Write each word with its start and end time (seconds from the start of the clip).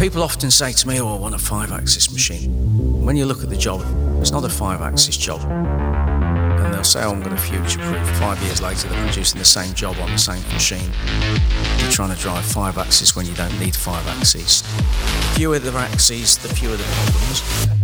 People 0.00 0.22
often 0.22 0.50
say 0.50 0.72
to 0.72 0.88
me, 0.88 0.98
oh, 0.98 1.14
I 1.14 1.18
want 1.18 1.34
a 1.34 1.38
five 1.38 1.70
axis 1.72 2.10
machine. 2.10 3.04
When 3.04 3.16
you 3.16 3.26
look 3.26 3.42
at 3.42 3.50
the 3.50 3.56
job, 3.56 3.82
it's 4.18 4.30
not 4.30 4.42
a 4.42 4.48
five 4.48 4.80
axis 4.80 5.14
job. 5.14 5.42
And 5.42 6.72
they'll 6.72 6.82
say, 6.84 7.04
oh, 7.04 7.10
I'm 7.10 7.20
going 7.20 7.36
to 7.36 7.42
future 7.42 7.78
proof. 7.80 8.08
Five 8.16 8.42
years 8.44 8.62
later, 8.62 8.88
they're 8.88 9.04
producing 9.04 9.38
the 9.38 9.44
same 9.44 9.74
job 9.74 9.98
on 9.98 10.10
the 10.10 10.16
same 10.16 10.42
machine. 10.54 10.90
You're 11.80 11.90
trying 11.90 12.16
to 12.16 12.18
drive 12.18 12.46
five 12.46 12.78
axis 12.78 13.14
when 13.14 13.26
you 13.26 13.34
don't 13.34 13.56
need 13.60 13.76
five 13.76 14.06
axes. 14.08 14.62
Fewer 15.34 15.58
the 15.58 15.70
axes, 15.76 16.38
the 16.38 16.48
fewer 16.48 16.78
the 16.78 16.84
problems. 16.84 17.79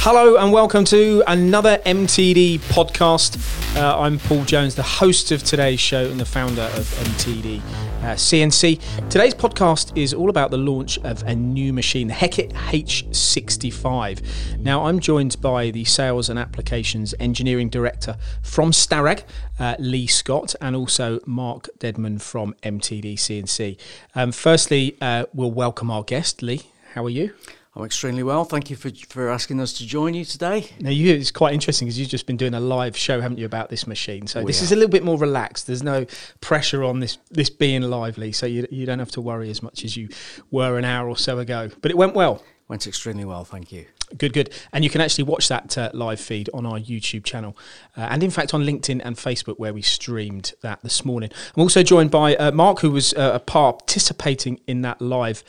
Hello 0.00 0.36
and 0.36 0.52
welcome 0.52 0.84
to 0.86 1.22
another 1.26 1.78
MTD 1.84 2.60
podcast. 2.60 3.36
Uh, 3.76 4.00
I'm 4.00 4.18
Paul 4.18 4.44
Jones, 4.44 4.76
the 4.76 4.82
host 4.82 5.32
of 5.32 5.42
today's 5.42 5.80
show 5.80 6.08
and 6.08 6.20
the 6.20 6.24
founder 6.24 6.62
of 6.62 6.84
MTD 6.84 7.60
uh, 7.60 8.14
CNC. 8.14 9.08
Today's 9.10 9.34
podcast 9.34 9.96
is 9.96 10.14
all 10.14 10.30
about 10.30 10.52
the 10.52 10.58
launch 10.58 10.96
of 10.98 11.24
a 11.24 11.34
new 11.34 11.72
machine, 11.72 12.06
the 12.06 12.14
Heckert 12.14 12.52
H65. 12.52 14.58
Now, 14.58 14.86
I'm 14.86 15.00
joined 15.00 15.40
by 15.40 15.72
the 15.72 15.84
Sales 15.84 16.28
and 16.28 16.38
Applications 16.38 17.12
Engineering 17.18 17.68
Director 17.68 18.16
from 18.42 18.70
Starrag, 18.70 19.24
uh, 19.58 19.74
Lee 19.80 20.06
Scott, 20.06 20.54
and 20.60 20.76
also 20.76 21.18
Mark 21.26 21.68
Deadman 21.80 22.20
from 22.20 22.54
MTD 22.62 23.14
CNC. 23.14 23.76
Um, 24.14 24.30
firstly, 24.30 24.96
uh, 25.00 25.26
we'll 25.34 25.50
welcome 25.50 25.90
our 25.90 26.04
guest, 26.04 26.42
Lee. 26.42 26.62
How 26.94 27.04
are 27.04 27.10
you? 27.10 27.34
I'm 27.76 27.84
extremely 27.84 28.22
well. 28.22 28.44
Thank 28.44 28.70
you 28.70 28.76
for, 28.76 28.90
for 29.10 29.28
asking 29.28 29.60
us 29.60 29.74
to 29.74 29.86
join 29.86 30.14
you 30.14 30.24
today. 30.24 30.70
Now, 30.80 30.88
you, 30.88 31.12
it's 31.12 31.30
quite 31.30 31.52
interesting 31.52 31.86
because 31.86 31.98
you've 31.98 32.08
just 32.08 32.26
been 32.26 32.38
doing 32.38 32.54
a 32.54 32.60
live 32.60 32.96
show, 32.96 33.20
haven't 33.20 33.36
you, 33.36 33.44
about 33.44 33.68
this 33.68 33.86
machine? 33.86 34.26
So 34.26 34.40
we 34.40 34.46
this 34.46 34.62
is 34.62 34.72
a 34.72 34.76
little 34.76 34.90
bit 34.90 35.04
more 35.04 35.18
relaxed. 35.18 35.66
There's 35.66 35.82
no 35.82 36.06
pressure 36.40 36.82
on 36.82 37.00
this 37.00 37.18
this 37.30 37.50
being 37.50 37.82
lively, 37.82 38.32
so 38.32 38.46
you 38.46 38.66
you 38.70 38.86
don't 38.86 38.98
have 38.98 39.10
to 39.12 39.20
worry 39.20 39.50
as 39.50 39.62
much 39.62 39.84
as 39.84 39.94
you 39.94 40.08
were 40.50 40.78
an 40.78 40.86
hour 40.86 41.06
or 41.06 41.18
so 41.18 41.38
ago. 41.38 41.68
But 41.82 41.90
it 41.90 41.98
went 41.98 42.14
well. 42.14 42.42
Went 42.66 42.86
extremely 42.86 43.26
well. 43.26 43.44
Thank 43.44 43.70
you. 43.72 43.84
Good, 44.18 44.32
good. 44.32 44.50
And 44.72 44.84
you 44.84 44.90
can 44.90 45.00
actually 45.00 45.24
watch 45.24 45.48
that 45.48 45.76
uh, 45.76 45.90
live 45.92 46.20
feed 46.20 46.48
on 46.54 46.66
our 46.66 46.78
YouTube 46.78 47.24
channel 47.24 47.56
uh, 47.96 48.08
and, 48.10 48.22
in 48.22 48.30
fact, 48.30 48.54
on 48.54 48.62
LinkedIn 48.62 49.00
and 49.04 49.16
Facebook, 49.16 49.58
where 49.58 49.74
we 49.74 49.82
streamed 49.82 50.52
that 50.62 50.82
this 50.82 51.04
morning. 51.04 51.30
I'm 51.54 51.62
also 51.62 51.82
joined 51.82 52.10
by 52.10 52.36
uh, 52.36 52.50
Mark, 52.52 52.80
who 52.80 52.90
was 52.90 53.14
uh, 53.14 53.38
participating 53.40 54.60
in 54.66 54.82
that 54.82 55.00
live 55.00 55.42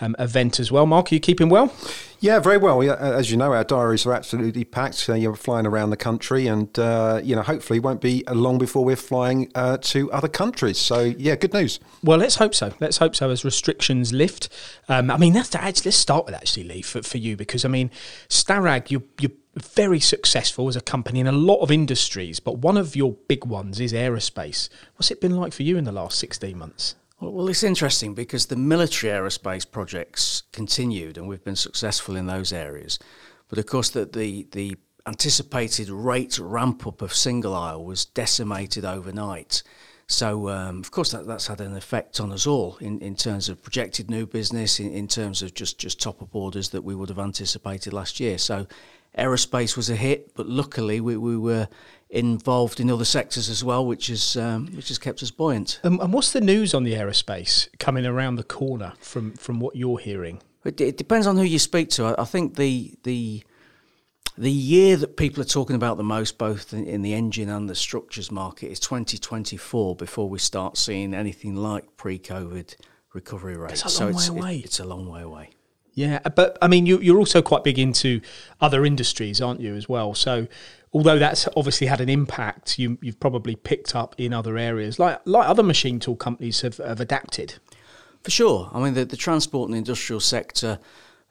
um, 0.00 0.16
event 0.18 0.60
as 0.60 0.72
well. 0.72 0.86
Mark, 0.86 1.12
are 1.12 1.14
you 1.14 1.20
keeping 1.20 1.48
well? 1.48 1.72
Yeah, 2.20 2.40
very 2.40 2.56
well. 2.56 2.82
As 2.82 3.30
you 3.30 3.36
know, 3.36 3.52
our 3.52 3.62
diaries 3.62 4.04
are 4.04 4.12
absolutely 4.12 4.64
packed. 4.64 5.08
Uh, 5.08 5.14
you're 5.14 5.36
flying 5.36 5.66
around 5.66 5.90
the 5.90 5.96
country, 5.96 6.48
and 6.48 6.76
uh, 6.76 7.20
you 7.22 7.36
know, 7.36 7.42
hopefully, 7.42 7.76
it 7.76 7.82
won't 7.84 8.00
be 8.00 8.24
long 8.28 8.58
before 8.58 8.84
we're 8.84 8.96
flying 8.96 9.52
uh, 9.54 9.78
to 9.82 10.10
other 10.10 10.26
countries. 10.26 10.78
So, 10.78 11.00
yeah, 11.00 11.36
good 11.36 11.52
news. 11.52 11.78
Well, 12.02 12.18
let's 12.18 12.36
hope 12.36 12.56
so. 12.56 12.72
Let's 12.80 12.96
hope 12.96 13.14
so 13.14 13.30
as 13.30 13.44
restrictions 13.44 14.12
lift. 14.12 14.48
Um, 14.88 15.12
I 15.12 15.16
mean, 15.16 15.32
that's 15.32 15.54
actually, 15.54 15.90
let's 15.90 15.96
start 15.96 16.26
with 16.26 16.34
actually, 16.34 16.64
Lee, 16.64 16.82
for, 16.82 17.02
for 17.02 17.18
you, 17.18 17.36
because 17.36 17.64
I 17.64 17.68
mean, 17.68 17.90
Starrag, 18.28 18.90
you 18.90 19.04
you 19.20 19.30
very 19.54 20.00
successful 20.00 20.68
as 20.68 20.76
a 20.76 20.80
company 20.80 21.20
in 21.20 21.26
a 21.26 21.32
lot 21.32 21.60
of 21.60 21.70
industries, 21.70 22.40
but 22.40 22.58
one 22.58 22.76
of 22.76 22.96
your 22.96 23.12
big 23.12 23.44
ones 23.44 23.80
is 23.80 23.92
aerospace. 23.92 24.68
What's 24.96 25.10
it 25.10 25.20
been 25.20 25.36
like 25.36 25.52
for 25.52 25.62
you 25.62 25.76
in 25.76 25.84
the 25.84 25.92
last 25.92 26.18
16 26.18 26.56
months? 26.56 26.94
Well, 27.20 27.48
it's 27.48 27.64
interesting 27.64 28.14
because 28.14 28.46
the 28.46 28.56
military 28.56 29.12
aerospace 29.12 29.68
projects 29.68 30.44
continued, 30.52 31.18
and 31.18 31.26
we've 31.26 31.42
been 31.42 31.56
successful 31.56 32.14
in 32.14 32.26
those 32.26 32.52
areas. 32.52 32.98
But 33.48 33.58
of 33.58 33.66
course, 33.66 33.90
the 33.90 34.04
the, 34.04 34.46
the 34.52 34.76
anticipated 35.06 35.88
rate 35.88 36.38
ramp 36.38 36.86
up 36.86 37.02
of 37.02 37.12
single 37.12 37.54
aisle 37.54 37.84
was 37.84 38.04
decimated 38.04 38.84
overnight. 38.84 39.62
So, 40.06 40.48
um, 40.48 40.78
of 40.78 40.90
course, 40.90 41.10
that, 41.10 41.26
that's 41.26 41.48
had 41.48 41.60
an 41.60 41.76
effect 41.76 42.20
on 42.20 42.32
us 42.32 42.46
all 42.46 42.78
in, 42.80 42.98
in 43.00 43.14
terms 43.14 43.48
of 43.48 43.62
projected 43.62 44.08
new 44.10 44.26
business, 44.26 44.80
in, 44.80 44.92
in 44.92 45.06
terms 45.06 45.42
of 45.42 45.52
just, 45.52 45.78
just 45.78 46.00
top 46.00 46.22
up 46.22 46.34
orders 46.34 46.70
that 46.70 46.82
we 46.82 46.94
would 46.94 47.10
have 47.10 47.18
anticipated 47.18 47.92
last 47.92 48.18
year. 48.20 48.38
So, 48.38 48.66
aerospace 49.18 49.76
was 49.76 49.90
a 49.90 49.96
hit, 49.96 50.34
but 50.34 50.48
luckily 50.48 51.00
we, 51.00 51.16
we 51.16 51.36
were 51.36 51.68
involved 52.10 52.80
in 52.80 52.90
other 52.90 53.04
sectors 53.04 53.48
as 53.48 53.62
well, 53.62 53.84
which 53.84 54.06
has 54.06 54.36
um, 54.36 54.66
which 54.74 54.88
has 54.88 54.98
kept 54.98 55.22
us 55.22 55.30
buoyant. 55.30 55.80
Um, 55.84 56.00
and 56.00 56.12
what's 56.12 56.32
the 56.32 56.40
news 56.40 56.74
on 56.74 56.84
the 56.84 56.94
aerospace 56.94 57.68
coming 57.78 58.06
around 58.06 58.36
the 58.36 58.44
corner 58.44 58.94
from 59.00 59.32
from 59.34 59.60
what 59.60 59.76
you're 59.76 59.98
hearing? 59.98 60.40
It, 60.64 60.80
it 60.80 60.96
depends 60.96 61.26
on 61.26 61.36
who 61.36 61.44
you 61.44 61.58
speak 61.58 61.90
to. 61.90 62.04
I, 62.06 62.22
I, 62.22 62.24
think 62.24 62.56
the 62.56 62.94
the 63.04 63.42
the 64.36 64.50
year 64.50 64.96
that 64.96 65.16
people 65.16 65.42
are 65.42 65.46
talking 65.46 65.76
about 65.76 65.96
the 65.96 66.04
most, 66.04 66.38
both 66.38 66.72
in, 66.72 66.84
in 66.84 67.02
the 67.02 67.14
engine 67.14 67.48
and 67.48 67.68
the 67.68 67.74
structures 67.74 68.30
market, 68.30 68.70
is 68.70 68.80
2024. 68.80 69.96
Before 69.96 70.28
we 70.28 70.38
start 70.38 70.76
seeing 70.76 71.14
anything 71.14 71.56
like 71.56 71.96
pre-COVID 71.96 72.76
recovery 73.14 73.56
rates, 73.56 73.84
it's 73.84 73.98
a 73.98 74.04
long 74.04 74.18
so 74.18 74.32
way 74.32 74.40
away. 74.40 74.56
It, 74.58 74.64
it's 74.66 74.80
a 74.80 74.84
long 74.84 75.08
way 75.08 75.22
away. 75.22 75.50
Yeah, 75.98 76.20
but 76.20 76.56
I 76.62 76.68
mean, 76.68 76.86
you, 76.86 77.00
you're 77.00 77.18
also 77.18 77.42
quite 77.42 77.64
big 77.64 77.76
into 77.76 78.20
other 78.60 78.84
industries, 78.84 79.40
aren't 79.40 79.60
you, 79.60 79.74
as 79.74 79.88
well? 79.88 80.14
So, 80.14 80.46
although 80.92 81.18
that's 81.18 81.48
obviously 81.56 81.88
had 81.88 82.00
an 82.00 82.08
impact, 82.08 82.78
you, 82.78 82.98
have 83.04 83.18
probably 83.18 83.56
picked 83.56 83.96
up 83.96 84.14
in 84.16 84.32
other 84.32 84.56
areas, 84.56 85.00
like 85.00 85.20
like 85.24 85.48
other 85.48 85.64
machine 85.64 85.98
tool 85.98 86.14
companies 86.14 86.60
have, 86.60 86.76
have 86.76 87.00
adapted. 87.00 87.54
For 88.22 88.30
sure, 88.30 88.70
I 88.72 88.78
mean, 88.78 88.94
the, 88.94 89.06
the 89.06 89.16
transport 89.16 89.70
and 89.70 89.76
industrial 89.76 90.20
sector 90.20 90.78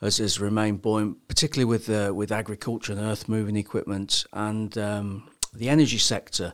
has, 0.02 0.18
has 0.18 0.38
remained 0.42 0.82
buoyant, 0.82 1.26
particularly 1.30 1.64
with 1.64 1.90
uh, 1.90 2.12
with 2.14 2.34
agriculture 2.34 2.92
and 2.92 3.00
earth 3.00 3.30
moving 3.30 3.56
equipment, 3.56 4.26
and 4.34 4.78
um, 4.78 5.30
the 5.54 5.70
energy 5.70 5.98
sector 5.98 6.54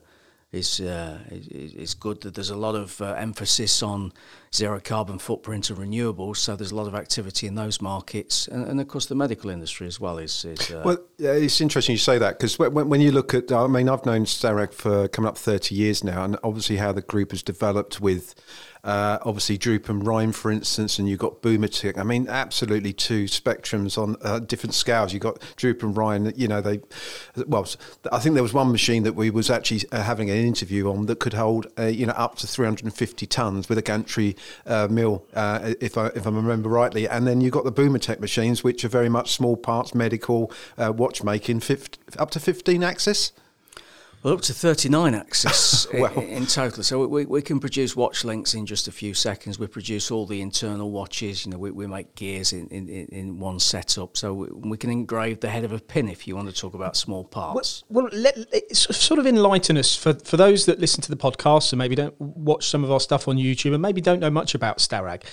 is 0.51 0.80
uh, 0.80 1.18
is 1.31 1.95
good. 1.95 2.22
That 2.22 2.35
there's 2.35 2.51
a 2.51 2.56
lot 2.56 2.75
of 2.75 3.01
uh, 3.01 3.13
emphasis 3.13 3.81
on 3.81 4.13
zero 4.53 4.80
carbon 4.80 5.18
footprint 5.18 5.69
and 5.69 5.80
renewables, 5.80 6.38
so 6.38 6.56
there's 6.56 6.72
a 6.72 6.75
lot 6.75 6.88
of 6.88 6.96
activity 6.96 7.47
in 7.47 7.56
those 7.56 7.81
markets, 7.81 8.47
and, 8.47 8.68
and 8.68 8.80
of 8.80 8.88
course 8.88 9.08
the 9.08 9.16
medical 9.16 9.50
industry 9.50 9.88
as 9.88 10.00
well 10.00 10.18
is. 10.18 10.46
is 10.46 10.72
uh, 10.72 10.81
well, 10.86 10.97
it's 11.18 11.59
interesting 11.59 11.94
you 11.94 12.00
say 12.00 12.18
that 12.18 12.38
because 12.38 12.59
when, 12.59 12.90
when, 12.90 13.02
you 13.02 13.12
look 13.12 13.34
at, 13.34 13.52
I 13.52 13.68
mean, 13.68 13.90
I've 13.90 14.06
known 14.06 14.25
Starrag 14.25 14.74
for 14.74 15.08
coming 15.08 15.30
up 15.30 15.38
30 15.38 15.75
years 15.75 16.03
now, 16.03 16.24
and 16.24 16.38
obviously 16.44 16.78
how 16.78 16.92
the 16.92 17.02
group 17.02 17.31
has 17.31 17.42
developed 17.42 18.00
with 18.00 18.36
uh, 18.83 19.17
obviously, 19.21 19.57
Droop 19.57 19.88
and 19.88 20.05
Rein, 20.05 20.33
for 20.33 20.51
instance, 20.51 20.99
and 20.99 21.07
you've 21.07 21.19
got 21.19 21.41
Bumotec. 21.41 21.97
I 21.97 22.03
mean, 22.03 22.27
absolutely 22.27 22.91
two 22.91 23.25
spectrums 23.25 23.97
on 23.97 24.17
uh, 24.21 24.39
different 24.39 24.73
scales. 24.73 25.13
You've 25.13 25.23
got 25.23 25.39
Droop 25.55 25.83
and 25.83 25.95
Rein, 25.95 26.33
you 26.35 26.49
know, 26.49 26.59
they, 26.59 26.81
well, 27.47 27.66
I 28.11 28.19
think 28.19 28.33
there 28.33 28.44
was 28.44 28.53
one 28.53 28.71
machine 28.71 29.03
that 29.03 29.16
we 29.16 29.29
was 29.29 29.49
actually 29.49 29.81
uh, 29.94 30.01
having 30.01 30.29
an 30.29 30.38
interview 30.38 30.91
on 30.91 31.05
that 31.05 31.19
could 31.19 31.33
hold, 31.33 31.67
uh, 31.79 31.85
you 31.85 32.05
know, 32.05 32.13
up 32.13 32.35
to 32.39 32.47
350 32.47 33.25
tons 33.27 33.69
with 33.69 33.77
a 33.77 33.81
gantry 33.81 34.35
uh, 34.66 34.89
mill, 34.91 35.25
uh, 35.33 35.73
if, 35.79 35.97
I, 35.97 36.07
if 36.07 36.27
I 36.27 36.29
remember 36.29 36.67
rightly. 36.67 37.07
And 37.07 37.25
then 37.25 37.39
you've 37.39 37.53
got 37.53 37.63
the 37.63 37.71
Bumotec 37.71 38.19
machines, 38.19 38.65
which 38.65 38.83
are 38.83 38.89
very 38.89 39.09
much 39.09 39.31
small 39.31 39.55
parts, 39.55 39.95
medical, 39.95 40.51
watchmaking, 40.77 41.61
50, 41.61 42.00
up 42.19 42.31
to 42.31 42.39
15 42.39 42.83
axis. 42.83 43.31
Well, 44.23 44.35
up 44.35 44.41
to 44.44 44.53
39 44.53 45.13
axis 45.16 45.85
well. 45.94 46.17
in, 46.17 46.45
total. 46.45 46.81
So 46.81 47.06
we, 47.06 47.25
we 47.25 47.41
can 47.41 47.59
produce 47.59 47.94
watch 47.94 48.23
links 48.23 48.53
in 48.53 48.66
just 48.66 48.88
a 48.88 48.91
few 48.91 49.13
seconds. 49.13 49.59
We 49.59 49.67
produce 49.67 50.11
all 50.11 50.25
the 50.25 50.39
internal 50.39 50.91
watches. 50.91 51.45
You 51.45 51.51
know, 51.51 51.57
we, 51.57 51.72
we 51.72 51.88
make 51.88 52.16
gears 52.16 52.53
in, 52.53 52.67
in, 52.69 52.88
in 52.88 53.39
one 53.39 53.59
setup. 53.59 54.16
So 54.16 54.33
we, 54.33 54.47
we, 54.47 54.78
can 54.78 54.89
engrave 54.89 55.41
the 55.41 55.50
head 55.50 55.66
of 55.66 55.73
a 55.73 55.79
pin 55.79 56.07
if 56.07 56.25
you 56.25 56.38
want 56.38 56.50
to 56.50 56.56
talk 56.56 56.73
about 56.73 56.95
small 56.95 57.25
parts. 57.25 57.83
Well, 57.89 58.06
well 58.06 58.13
let, 58.13 58.73
sort 58.73 59.19
of 59.19 59.28
enlighten 59.28 59.78
us 59.78 59.94
for, 59.94 60.13
for 60.13 60.38
those 60.38 60.67
that 60.67 60.79
listen 60.79 61.01
to 61.01 61.09
the 61.09 61.17
podcast 61.17 61.73
and 61.73 61.79
maybe 61.79 61.95
don't 61.95 62.19
watch 62.19 62.67
some 62.67 62.85
of 62.85 62.91
our 62.91 63.01
stuff 63.01 63.28
on 63.28 63.35
YouTube 63.35 63.73
and 63.73 63.81
maybe 63.81 64.00
don't 64.00 64.22
know 64.22 64.29
much 64.29 64.56
about 64.56 64.78
Starrag. 64.78 65.23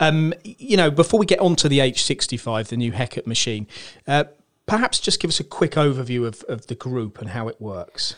Um, 0.00 0.34
you 0.44 0.76
know, 0.76 0.90
before 0.90 1.20
we 1.20 1.26
get 1.26 1.38
on 1.38 1.54
to 1.56 1.68
the 1.68 1.78
H65, 1.78 2.66
the 2.66 2.76
new 2.76 2.90
Heckert 2.90 3.28
machine, 3.28 3.68
uh, 4.08 4.24
perhaps 4.66 4.98
just 4.98 5.20
give 5.20 5.28
us 5.28 5.38
a 5.38 5.44
quick 5.44 5.72
overview 5.72 6.26
of, 6.26 6.42
of 6.48 6.66
the 6.66 6.74
group 6.74 7.20
and 7.20 7.30
how 7.30 7.46
it 7.46 7.60
works. 7.60 8.16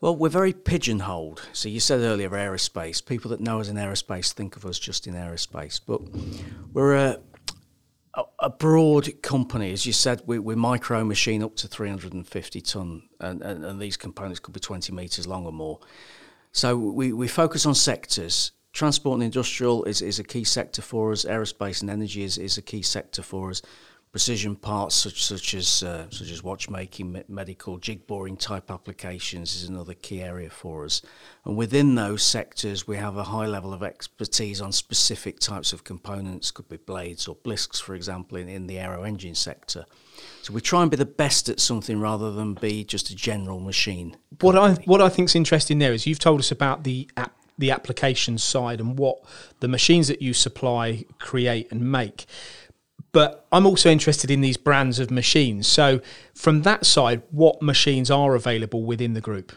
Well, 0.00 0.16
we're 0.16 0.28
very 0.28 0.52
pigeonholed. 0.52 1.46
So 1.52 1.68
you 1.68 1.80
said 1.80 2.00
earlier 2.00 2.30
aerospace. 2.30 3.04
People 3.04 3.30
that 3.30 3.40
know 3.40 3.60
us 3.60 3.68
in 3.68 3.76
aerospace 3.76 4.32
think 4.32 4.56
of 4.56 4.66
us 4.66 4.78
just 4.78 5.06
in 5.06 5.14
aerospace, 5.14 5.80
but 5.84 6.02
we're 6.72 6.94
a, 6.94 7.18
a, 8.38 8.50
broad 8.50 9.22
company. 9.22 9.72
As 9.72 9.86
you 9.86 9.92
said, 9.92 10.22
we, 10.26 10.38
we 10.38 10.54
micro 10.54 11.04
machine 11.04 11.42
up 11.42 11.56
to 11.56 11.68
350 11.68 12.60
ton, 12.60 13.02
and, 13.20 13.42
and, 13.42 13.64
and 13.64 13.80
these 13.80 13.96
components 13.96 14.40
could 14.40 14.52
be 14.52 14.60
20 14.60 14.92
meters 14.92 15.26
long 15.26 15.46
or 15.46 15.52
more. 15.52 15.80
So 16.52 16.76
we, 16.76 17.12
we 17.12 17.26
focus 17.26 17.64
on 17.64 17.74
sectors. 17.74 18.52
Transport 18.72 19.14
and 19.14 19.22
industrial 19.22 19.84
is, 19.84 20.02
is 20.02 20.18
a 20.18 20.24
key 20.24 20.44
sector 20.44 20.82
for 20.82 21.12
us. 21.12 21.24
Aerospace 21.24 21.80
and 21.80 21.90
energy 21.90 22.24
is, 22.24 22.38
is 22.38 22.58
a 22.58 22.62
key 22.62 22.82
sector 22.82 23.22
for 23.22 23.50
us 23.50 23.62
precision 24.14 24.54
parts 24.54 24.94
such 24.94 25.24
such 25.24 25.54
as 25.54 25.82
uh, 25.82 26.08
such 26.08 26.30
as 26.30 26.40
watchmaking, 26.40 27.20
medical, 27.26 27.78
jig 27.78 28.06
boring 28.06 28.36
type 28.36 28.70
applications 28.70 29.56
is 29.56 29.68
another 29.68 29.92
key 29.92 30.22
area 30.22 30.48
for 30.48 30.84
us. 30.84 31.02
And 31.44 31.56
within 31.56 31.96
those 31.96 32.22
sectors, 32.22 32.86
we 32.86 32.96
have 32.96 33.16
a 33.16 33.24
high 33.24 33.48
level 33.48 33.74
of 33.74 33.82
expertise 33.82 34.60
on 34.60 34.70
specific 34.70 35.40
types 35.40 35.72
of 35.72 35.82
components, 35.82 36.52
could 36.52 36.68
be 36.68 36.76
blades 36.76 37.26
or 37.26 37.34
blisks, 37.34 37.82
for 37.82 37.96
example, 37.96 38.38
in, 38.38 38.48
in 38.48 38.68
the 38.68 38.78
aero 38.78 39.02
engine 39.02 39.34
sector. 39.34 39.84
So 40.42 40.52
we 40.52 40.60
try 40.60 40.82
and 40.82 40.92
be 40.92 40.96
the 40.96 41.04
best 41.04 41.48
at 41.48 41.58
something 41.58 41.98
rather 41.98 42.30
than 42.30 42.54
be 42.54 42.84
just 42.84 43.10
a 43.10 43.16
general 43.16 43.58
machine. 43.58 44.16
What 44.40 44.54
I 44.54 44.74
what 44.84 45.02
I 45.02 45.08
think 45.08 45.30
is 45.30 45.34
interesting 45.34 45.80
there 45.80 45.92
is 45.92 46.06
you've 46.06 46.20
told 46.20 46.38
us 46.38 46.52
about 46.52 46.84
the 46.84 47.10
app 47.16 47.34
the 47.58 47.70
application 47.70 48.38
side 48.38 48.80
and 48.80 48.98
what 48.98 49.18
the 49.60 49.68
machines 49.68 50.08
that 50.08 50.20
you 50.22 50.34
supply 50.34 51.04
create 51.18 51.70
and 51.70 51.90
make. 51.90 52.26
But 53.14 53.46
I'm 53.52 53.64
also 53.64 53.90
interested 53.90 54.28
in 54.28 54.40
these 54.40 54.56
brands 54.56 54.98
of 54.98 55.08
machines. 55.08 55.68
So, 55.68 56.00
from 56.34 56.62
that 56.62 56.84
side, 56.84 57.22
what 57.30 57.62
machines 57.62 58.10
are 58.10 58.34
available 58.34 58.82
within 58.82 59.14
the 59.14 59.20
group? 59.20 59.52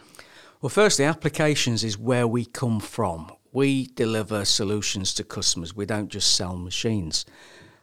Well, 0.62 0.70
firstly, 0.70 1.04
applications 1.04 1.82
is 1.82 1.98
where 1.98 2.28
we 2.28 2.44
come 2.44 2.78
from. 2.78 3.32
We 3.52 3.88
deliver 3.88 4.44
solutions 4.44 5.12
to 5.14 5.24
customers. 5.24 5.74
We 5.74 5.86
don't 5.86 6.08
just 6.08 6.36
sell 6.36 6.56
machines. 6.56 7.26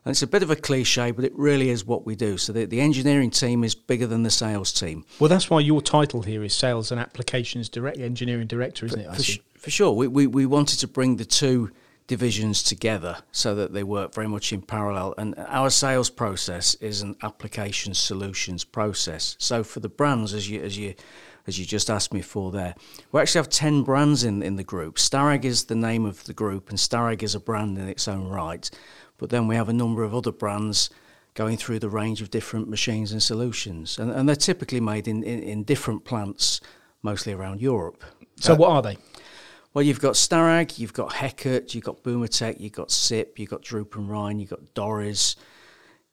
And 0.05 0.11
it's 0.11 0.21
a 0.21 0.27
bit 0.27 0.43
of 0.43 0.49
a 0.49 0.55
cliche, 0.55 1.11
but 1.11 1.25
it 1.25 1.33
really 1.35 1.69
is 1.69 1.83
what 1.83 2.05
we 2.05 2.15
do. 2.15 2.37
So 2.37 2.53
the, 2.53 2.63
the 2.63 2.79
engineering 2.79 3.29
team 3.29 3.65
is 3.65 3.75
bigger 3.75 4.07
than 4.07 4.23
the 4.23 4.29
sales 4.29 4.71
team. 4.71 5.03
Well, 5.19 5.27
that's 5.27 5.49
why 5.49 5.59
your 5.59 5.81
title 5.81 6.21
here 6.21 6.41
is 6.45 6.53
Sales 6.53 6.89
and 6.89 7.01
Applications 7.01 7.67
Direct 7.67 7.97
Engineering 7.97 8.47
Director, 8.47 8.85
isn't 8.85 9.01
it? 9.01 9.13
For, 9.13 9.59
for 9.59 9.71
sure. 9.71 9.91
We, 9.91 10.07
we, 10.07 10.27
we 10.27 10.45
wanted 10.45 10.79
to 10.79 10.87
bring 10.87 11.17
the 11.17 11.25
two 11.25 11.71
divisions 12.07 12.61
together 12.61 13.17
so 13.31 13.55
that 13.55 13.73
they 13.73 13.83
work 13.83 14.13
very 14.13 14.27
much 14.27 14.53
in 14.53 14.61
parallel. 14.61 15.13
And 15.17 15.35
our 15.47 15.69
sales 15.69 16.09
process 16.09 16.75
is 16.75 17.01
an 17.01 17.15
application 17.23 17.93
solutions 17.93 18.63
process. 18.63 19.35
So 19.39 19.63
for 19.63 19.79
the 19.79 19.89
brands, 19.89 20.33
as 20.33 20.49
you 20.49 20.61
as 20.61 20.77
you 20.77 20.93
as 21.47 21.59
you 21.59 21.65
just 21.65 21.89
asked 21.89 22.13
me 22.13 22.21
for 22.21 22.51
there, 22.51 22.75
we 23.11 23.21
actually 23.21 23.39
have 23.39 23.49
ten 23.49 23.83
brands 23.83 24.23
in 24.23 24.43
in 24.43 24.55
the 24.55 24.63
group. 24.63 24.97
Starrag 24.97 25.45
is 25.45 25.65
the 25.65 25.75
name 25.75 26.05
of 26.05 26.23
the 26.25 26.33
group, 26.33 26.69
and 26.69 26.77
Starrag 26.77 27.23
is 27.23 27.35
a 27.35 27.39
brand 27.39 27.77
in 27.77 27.87
its 27.87 28.07
own 28.07 28.27
right. 28.27 28.69
But 29.17 29.29
then 29.29 29.47
we 29.47 29.55
have 29.55 29.69
a 29.69 29.73
number 29.73 30.03
of 30.03 30.13
other 30.13 30.31
brands 30.31 30.89
going 31.35 31.57
through 31.57 31.79
the 31.79 31.89
range 31.89 32.21
of 32.21 32.29
different 32.29 32.69
machines 32.69 33.11
and 33.11 33.21
solutions. 33.21 33.99
And, 33.99 34.11
and 34.11 34.27
they're 34.27 34.35
typically 34.35 34.79
made 34.79 35.07
in, 35.07 35.23
in, 35.23 35.41
in 35.43 35.63
different 35.63 36.05
plants, 36.05 36.61
mostly 37.01 37.33
around 37.33 37.61
Europe. 37.61 38.03
So, 38.37 38.53
uh, 38.53 38.57
what 38.57 38.69
are 38.69 38.81
they? 38.81 38.97
Well, 39.75 39.83
you've 39.83 39.99
got 39.99 40.13
Starrag, 40.13 40.79
you've 40.79 40.93
got 40.93 41.11
Heckert, 41.11 41.75
you've 41.75 41.83
got 41.83 42.01
Bumotec, 42.01 42.61
you've 42.61 42.71
got 42.71 42.89
SIP, 42.91 43.37
you've 43.37 43.49
got 43.49 43.61
Droop 43.61 43.97
and 43.97 44.09
Rein, 44.09 44.39
you've 44.39 44.49
got 44.49 44.73
Dörries, 44.73 45.35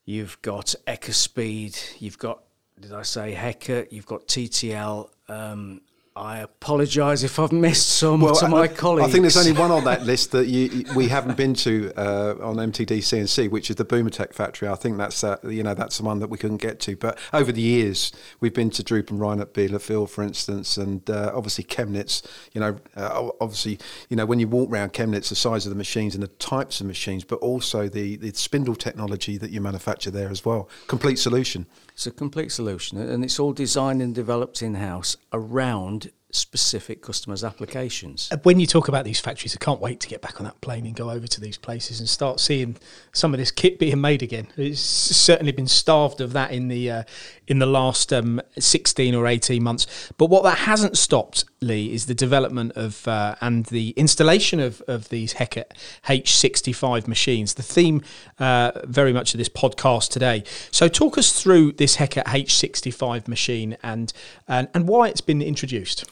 you've 0.05 0.37
got 0.43 0.75
Ecospeed, 0.89 2.01
you've 2.01 2.19
got, 2.19 2.43
did 2.81 2.93
I 2.93 3.03
say 3.03 3.33
Heckert, 3.33 3.93
you've 3.93 4.05
got 4.05 4.27
TTL, 4.27 5.11
um, 5.29 5.81
I 6.15 6.41
apologise 6.41 7.23
if 7.23 7.39
I've 7.39 7.53
missed 7.53 7.89
some 7.89 8.21
well, 8.21 8.35
to 8.35 8.47
my 8.47 8.63
I, 8.63 8.69
colleagues. 8.69 9.09
I 9.09 9.11
think 9.11 9.23
there's 9.23 9.37
only 9.39 9.53
one 9.53 9.71
on 9.71 9.85
that 9.85 10.03
list 10.07 10.33
that 10.33 10.47
you, 10.47 10.85
we 10.95 11.09
haven't 11.09 11.39
been 11.39 11.55
to 11.55 11.91
uh, 11.97 12.35
on 12.43 12.57
MTD 12.57 12.99
CNC, 12.99 13.51
which 13.51 13.71
is 13.71 13.77
the 13.77 13.85
Bumotec 13.87 14.35
factory. 14.35 14.69
I 14.69 14.75
think 14.75 14.99
that's 14.99 15.25
uh, 15.25 15.39
you 15.45 15.63
know 15.63 15.73
that's 15.73 15.97
the 15.97 16.05
one 16.05 16.19
that 16.19 16.29
we 16.29 16.37
couldn't 16.37 16.59
get 16.59 16.81
to. 16.81 16.97
But 16.97 17.19
over 17.33 17.51
the 17.51 17.63
years, 17.63 18.13
we've 18.41 18.53
been 18.53 18.69
to 18.71 18.83
Droop 18.83 19.11
and 19.11 19.19
Rein 19.19 19.41
at 19.41 19.55
Bielefeld, 19.55 20.11
for 20.11 20.23
instance, 20.23 20.77
and 20.77 21.09
uh, 21.09 21.33
obviously 21.35 21.65
Chemnitz. 21.65 22.23
You 22.53 22.61
know, 22.61 22.77
uh, 22.95 23.31
obviously, 23.41 23.79
you 24.11 24.17
know 24.17 24.27
when 24.27 24.39
you 24.39 24.49
walk 24.49 24.71
around 24.71 24.93
Chemnitz, 24.93 25.31
the 25.31 25.35
size 25.35 25.65
of 25.65 25.71
the 25.71 25.77
machines 25.77 26.15
and 26.15 26.23
the 26.23 26.29
types 26.29 26.83
of 26.83 26.87
machines, 26.87 27.25
but 27.25 27.37
also 27.37 27.89
the, 27.89 28.17
the 28.17 28.33
spindle 28.35 28.75
technology 28.75 29.39
that 29.39 29.51
you 29.51 29.63
manufacture 29.63 30.11
there 30.11 30.29
as 30.29 30.45
well. 30.45 30.69
Complete 30.89 31.19
solution. 31.19 31.65
It's 31.95 32.07
a 32.07 32.11
complete 32.11 32.53
solution, 32.53 32.99
and 32.99 33.25
it's 33.25 33.39
all 33.39 33.53
designed 33.53 34.03
and 34.03 34.15
developed 34.15 34.63
in 34.63 34.75
house 34.75 35.17
around 35.33 36.02
specific 36.33 37.03
customers' 37.03 37.45
applications. 37.45 38.29
Uh, 38.33 38.39
when 38.43 38.59
you 38.59 38.67
talk 38.67 38.89
about 38.89 39.05
these 39.05 39.21
factories, 39.21 39.55
I 39.55 39.63
can't 39.63 39.81
wait 39.81 40.01
to 40.01 40.09
get 40.09 40.23
back 40.23 40.41
on 40.41 40.45
that 40.45 40.61
plane 40.63 40.87
and 40.87 40.97
go 40.97 41.11
over 41.11 41.27
to 41.27 41.41
these 41.41 41.59
places 41.59 42.01
and 42.01 42.09
start 42.09 42.41
seeing 42.41 42.77
some 43.13 43.35
of 43.35 43.39
this 43.39 43.51
kit 43.51 43.79
being 43.79 44.01
made 44.01 44.23
again. 44.23 44.49
It's 44.57 44.81
certainly 44.81 45.53
been 45.53 45.69
starved 45.69 46.21
of 46.21 46.33
that 46.33 46.51
in 46.51 46.69
the 46.69 46.91
uh, 46.91 47.03
in 47.47 47.59
the 47.59 47.67
last 47.67 48.13
um, 48.13 48.41
16 48.59 49.15
or 49.15 49.27
18 49.27 49.63
months. 49.63 49.87
But 50.17 50.27
what 50.27 50.43
that 50.45 50.59
hasn't 50.59 50.97
stopped, 50.97 51.45
Lee, 51.63 51.93
is 51.93 52.07
the 52.07 52.15
development 52.15 52.73
of 52.73 53.07
uh, 53.07 53.37
and 53.41 53.67
the 53.67 53.91
installation 53.91 54.61
of, 54.61 54.83
of 54.89 55.09
these 55.09 55.35
Heckert 55.35 55.73
H65 56.07 57.07
machines. 57.07 57.55
The 57.55 57.63
theme 57.63 58.03
uh, 58.39 58.73
very 58.85 59.13
much 59.13 59.35
of 59.35 59.39
this 59.39 59.49
podcast 59.49 60.11
today. 60.11 60.45
So 60.71 60.89
talk 60.89 61.17
us 61.17 61.41
through 61.41 61.73
this 61.73 61.97
Heckert 61.97 62.25
H65 62.25 63.29
machine 63.29 63.77
and 63.83 64.13
and, 64.49 64.69
and 64.75 64.89
why 64.89 65.09
it's 65.09 65.21
been 65.21 65.43
introduced. 65.43 66.05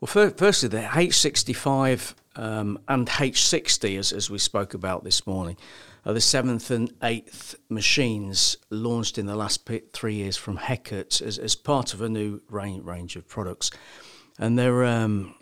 Well, 0.00 0.30
firstly, 0.30 0.68
the 0.70 0.80
H65 0.80 2.14
um, 2.36 2.78
and 2.88 3.06
H60, 3.06 3.98
as, 3.98 4.12
as 4.12 4.30
we 4.30 4.38
spoke 4.38 4.72
about 4.72 5.04
this 5.04 5.26
morning, 5.26 5.58
are 6.06 6.14
the 6.14 6.20
seventh 6.20 6.70
and 6.70 6.92
eighth 7.02 7.54
machines 7.68 8.56
launched 8.70 9.18
in 9.18 9.26
the 9.26 9.36
last 9.36 9.68
three 9.92 10.14
years 10.14 10.36
from 10.36 10.56
Heckert 10.56 11.20
as, 11.20 11.38
as 11.38 11.54
part 11.54 11.92
of 11.92 12.00
a 12.00 12.08
new 12.08 12.40
range, 12.48 12.84
range 12.84 13.16
of 13.16 13.28
products. 13.28 13.70
And 14.40 14.58
they're, 14.58 14.84
um, 14.84 15.36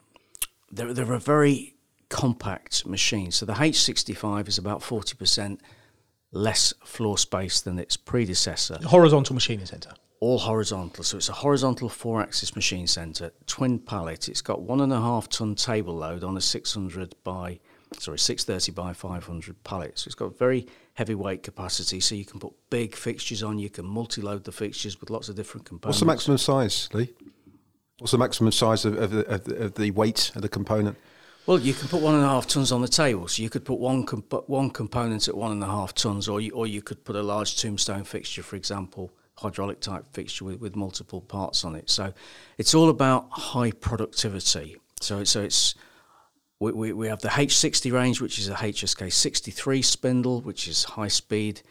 they're, 0.71 0.93
they're 0.93 1.15
a 1.15 1.19
very 1.19 1.77
compact 2.11 2.85
machine. 2.85 3.31
So 3.31 3.47
the 3.47 3.55
H65 3.55 4.49
is 4.49 4.59
about 4.59 4.81
40% 4.83 5.61
less 6.33 6.75
floor 6.85 7.17
space 7.17 7.62
than 7.62 7.79
its 7.79 7.97
predecessor. 7.97 8.79
Horizontal 8.85 9.35
machining 9.35 9.65
centre 9.65 9.95
all 10.21 10.39
horizontal. 10.39 11.05
So 11.05 11.17
it's 11.17 11.29
a 11.29 11.33
horizontal 11.33 11.89
four 11.89 12.21
axis 12.21 12.56
machine 12.56 12.87
centre, 12.87 13.33
twin 13.47 13.79
pallet. 13.79 14.29
It's 14.29 14.43
got 14.43 14.62
one 14.62 14.81
and 14.81 14.93
a 14.93 15.00
half 15.00 15.29
ton 15.29 15.55
table 15.55 15.95
load 15.95 16.25
on 16.25 16.37
a 16.37 16.41
600 16.41 17.15
by, 17.25 17.61
sorry, 17.99 18.19
630 18.19 18.73
by 18.73 18.93
500 18.93 19.65
pallet. 19.65 19.99
So 19.99 20.09
it's 20.09 20.15
got 20.15 20.37
very 20.39 20.67
heavy 20.95 21.15
weight 21.15 21.43
capacity. 21.43 22.00
So 22.00 22.15
you 22.15 22.25
can 22.25 22.41
put 22.41 22.53
big 22.71 22.95
fixtures 22.97 23.43
on, 23.43 23.59
you 23.59 23.71
can 23.71 23.87
multi 23.87 24.21
load 24.21 24.45
the 24.45 24.53
fixtures 24.53 25.00
with 25.00 25.11
lots 25.11 25.29
of 25.29 25.37
different 25.37 25.67
components. 25.67 25.97
What's 25.97 26.00
the 26.00 26.06
maximum 26.06 26.39
size, 26.39 26.89
Lee? 26.93 27.15
What's 27.99 28.12
the 28.12 28.19
maximum 28.19 28.53
size 28.53 28.85
of, 28.85 28.97
of, 28.97 29.11
the, 29.11 29.27
of, 29.27 29.45
the, 29.45 29.56
of 29.56 29.75
the 29.75 29.91
weight 29.91 30.31
of 30.35 30.43
the 30.43 30.49
component? 30.49 30.97
Well, 31.47 31.59
you 31.59 31.73
can 31.73 31.89
put 31.89 32.03
one 32.03 32.15
and 32.15 32.23
a 32.23 32.29
half 32.29 32.47
tons 32.47 32.71
on 32.71 32.83
the 32.83 32.89
table, 32.89 33.27
so 33.27 33.43
you 33.43 33.49
could 33.49 33.65
put 33.65 33.79
one 33.79 34.05
comp- 34.05 34.49
one 34.49 34.71
component 34.71 35.29
at 35.29 35.37
one 35.37 35.50
and 35.50 35.62
a 35.62 35.67
half 35.67 35.95
tons, 35.95 36.29
or 36.29 36.41
you, 36.41 36.53
or 36.53 36.67
you 36.67 36.83
could 36.83 37.05
put 37.05 37.17
a 37.17 37.23
large 37.23 37.56
tombstone 37.56 38.05
fixture, 38.05 38.43
for 38.43 38.56
example, 38.56 39.11
hydraulic 39.39 39.81
type 39.81 40.05
fixture 40.12 40.45
with, 40.45 40.61
with 40.61 40.77
multiple 40.77 41.23
parts 41.23 41.65
on 41.65 41.75
it. 41.75 41.89
So 41.89 42.12
it's 42.59 42.75
all 42.75 42.91
about 42.91 43.29
high 43.31 43.71
productivity. 43.71 44.77
So 45.00 45.25
so 45.25 45.43
it's 45.43 45.75
we, 46.61 46.73
we, 46.73 46.93
we 46.93 47.09
have 47.09 47.21
the 47.21 47.29
H60 47.29 47.93
range, 47.93 48.21
which 48.21 48.39
is 48.39 48.49
a 48.49 48.55
HSK 48.55 49.12
63 49.12 49.83
spindle, 49.83 50.41
which 50.43 50.69
is 50.69 50.85
high 50.85 51.09
speed 51.09 51.62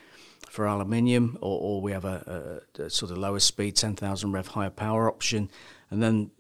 for 0.50 0.66
aluminium, 0.66 1.38
or, 1.42 1.60
or 1.60 1.82
we 1.82 1.92
have 1.92 2.06
a, 2.06 2.62
a, 2.78 2.84
a 2.84 2.90
sort 2.90 3.12
of 3.12 3.18
lower 3.18 3.40
speed 3.40 3.76
10,000 3.76 4.32
rev 4.32 4.48
higher 4.48 4.70
power 4.70 5.10
option, 5.10 5.50
and 5.90 6.02
then 6.02 6.32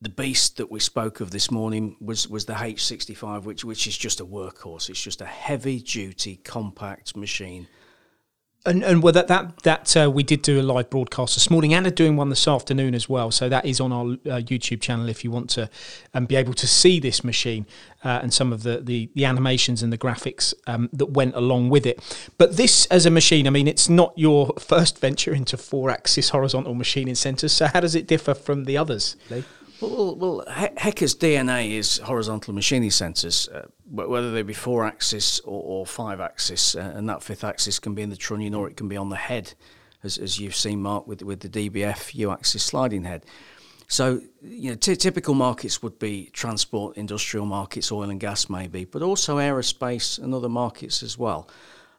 the 0.00 0.08
beast 0.08 0.58
that 0.58 0.70
we 0.70 0.78
spoke 0.78 1.20
of 1.20 1.30
this 1.30 1.50
morning 1.50 1.96
was 2.00 2.28
was 2.28 2.44
the 2.44 2.52
H65, 2.52 3.44
which 3.44 3.64
which 3.64 3.86
is 3.86 3.96
just 3.96 4.20
a 4.20 4.26
workhorse. 4.26 4.90
It's 4.90 5.02
just 5.02 5.20
a 5.20 5.26
heavy 5.26 5.80
duty 5.80 6.36
compact 6.36 7.16
machine 7.16 7.66
and 8.66 8.82
and 8.82 9.02
well, 9.02 9.12
that 9.12 9.28
that 9.28 9.62
that 9.62 9.96
uh, 9.96 10.10
we 10.10 10.22
did 10.22 10.42
do 10.42 10.60
a 10.60 10.62
live 10.62 10.90
broadcast 10.90 11.34
this 11.34 11.50
morning, 11.50 11.72
and 11.72 11.86
are 11.86 11.90
doing 11.90 12.16
one 12.16 12.28
this 12.28 12.46
afternoon 12.46 12.94
as 12.94 13.08
well. 13.08 13.30
So 13.30 13.48
that 13.48 13.64
is 13.64 13.80
on 13.80 13.92
our 13.92 14.04
uh, 14.04 14.40
YouTube 14.40 14.80
channel 14.80 15.08
if 15.08 15.24
you 15.24 15.30
want 15.30 15.48
to 15.50 15.70
um, 16.14 16.26
be 16.26 16.36
able 16.36 16.54
to 16.54 16.66
see 16.66 17.00
this 17.00 17.24
machine 17.24 17.66
uh, 18.04 18.20
and 18.22 18.32
some 18.32 18.52
of 18.52 18.62
the, 18.62 18.80
the, 18.80 19.10
the 19.14 19.24
animations 19.24 19.82
and 19.82 19.92
the 19.92 19.98
graphics 19.98 20.54
um, 20.66 20.88
that 20.92 21.06
went 21.06 21.34
along 21.34 21.70
with 21.70 21.86
it. 21.86 22.00
But 22.38 22.56
this 22.56 22.86
as 22.86 23.06
a 23.06 23.10
machine, 23.10 23.46
I 23.46 23.50
mean, 23.50 23.68
it's 23.68 23.88
not 23.88 24.12
your 24.16 24.52
first 24.58 24.98
venture 24.98 25.34
into 25.34 25.56
four 25.56 25.90
axis 25.90 26.30
horizontal 26.30 26.74
machining 26.74 27.14
centers. 27.14 27.52
So 27.52 27.66
how 27.66 27.80
does 27.80 27.94
it 27.94 28.06
differ 28.06 28.34
from 28.34 28.64
the 28.64 28.76
others, 28.76 29.16
Lee? 29.30 29.44
Well, 29.80 30.16
well, 30.16 30.44
Heckert's 30.48 31.14
DNA 31.14 31.72
is 31.72 31.98
horizontal 31.98 32.54
machining 32.54 32.90
centres, 32.90 33.48
uh, 33.48 33.66
whether 33.90 34.30
they 34.32 34.42
be 34.42 34.54
four 34.54 34.86
axis 34.86 35.40
or, 35.40 35.62
or 35.62 35.86
five 35.86 36.20
axis, 36.20 36.74
uh, 36.74 36.92
and 36.94 37.08
that 37.08 37.22
fifth 37.22 37.44
axis 37.44 37.78
can 37.78 37.94
be 37.94 38.02
in 38.02 38.08
the 38.08 38.16
trunnion 38.16 38.54
or 38.54 38.68
it 38.68 38.76
can 38.76 38.88
be 38.88 38.96
on 38.96 39.10
the 39.10 39.16
head, 39.16 39.52
as, 40.02 40.16
as 40.16 40.38
you've 40.38 40.56
seen, 40.56 40.80
Mark, 40.80 41.06
with 41.06 41.22
with 41.22 41.40
the 41.40 41.48
DBF 41.48 42.14
U 42.14 42.30
axis 42.30 42.64
sliding 42.64 43.04
head. 43.04 43.24
So, 43.88 44.20
you 44.42 44.70
know, 44.70 44.76
t- 44.76 44.96
typical 44.96 45.34
markets 45.34 45.82
would 45.82 45.98
be 45.98 46.30
transport, 46.32 46.96
industrial 46.96 47.46
markets, 47.46 47.92
oil 47.92 48.10
and 48.10 48.18
gas, 48.18 48.48
maybe, 48.48 48.84
but 48.84 49.02
also 49.02 49.36
aerospace 49.36 50.18
and 50.18 50.34
other 50.34 50.48
markets 50.48 51.02
as 51.02 51.16
well. 51.16 51.48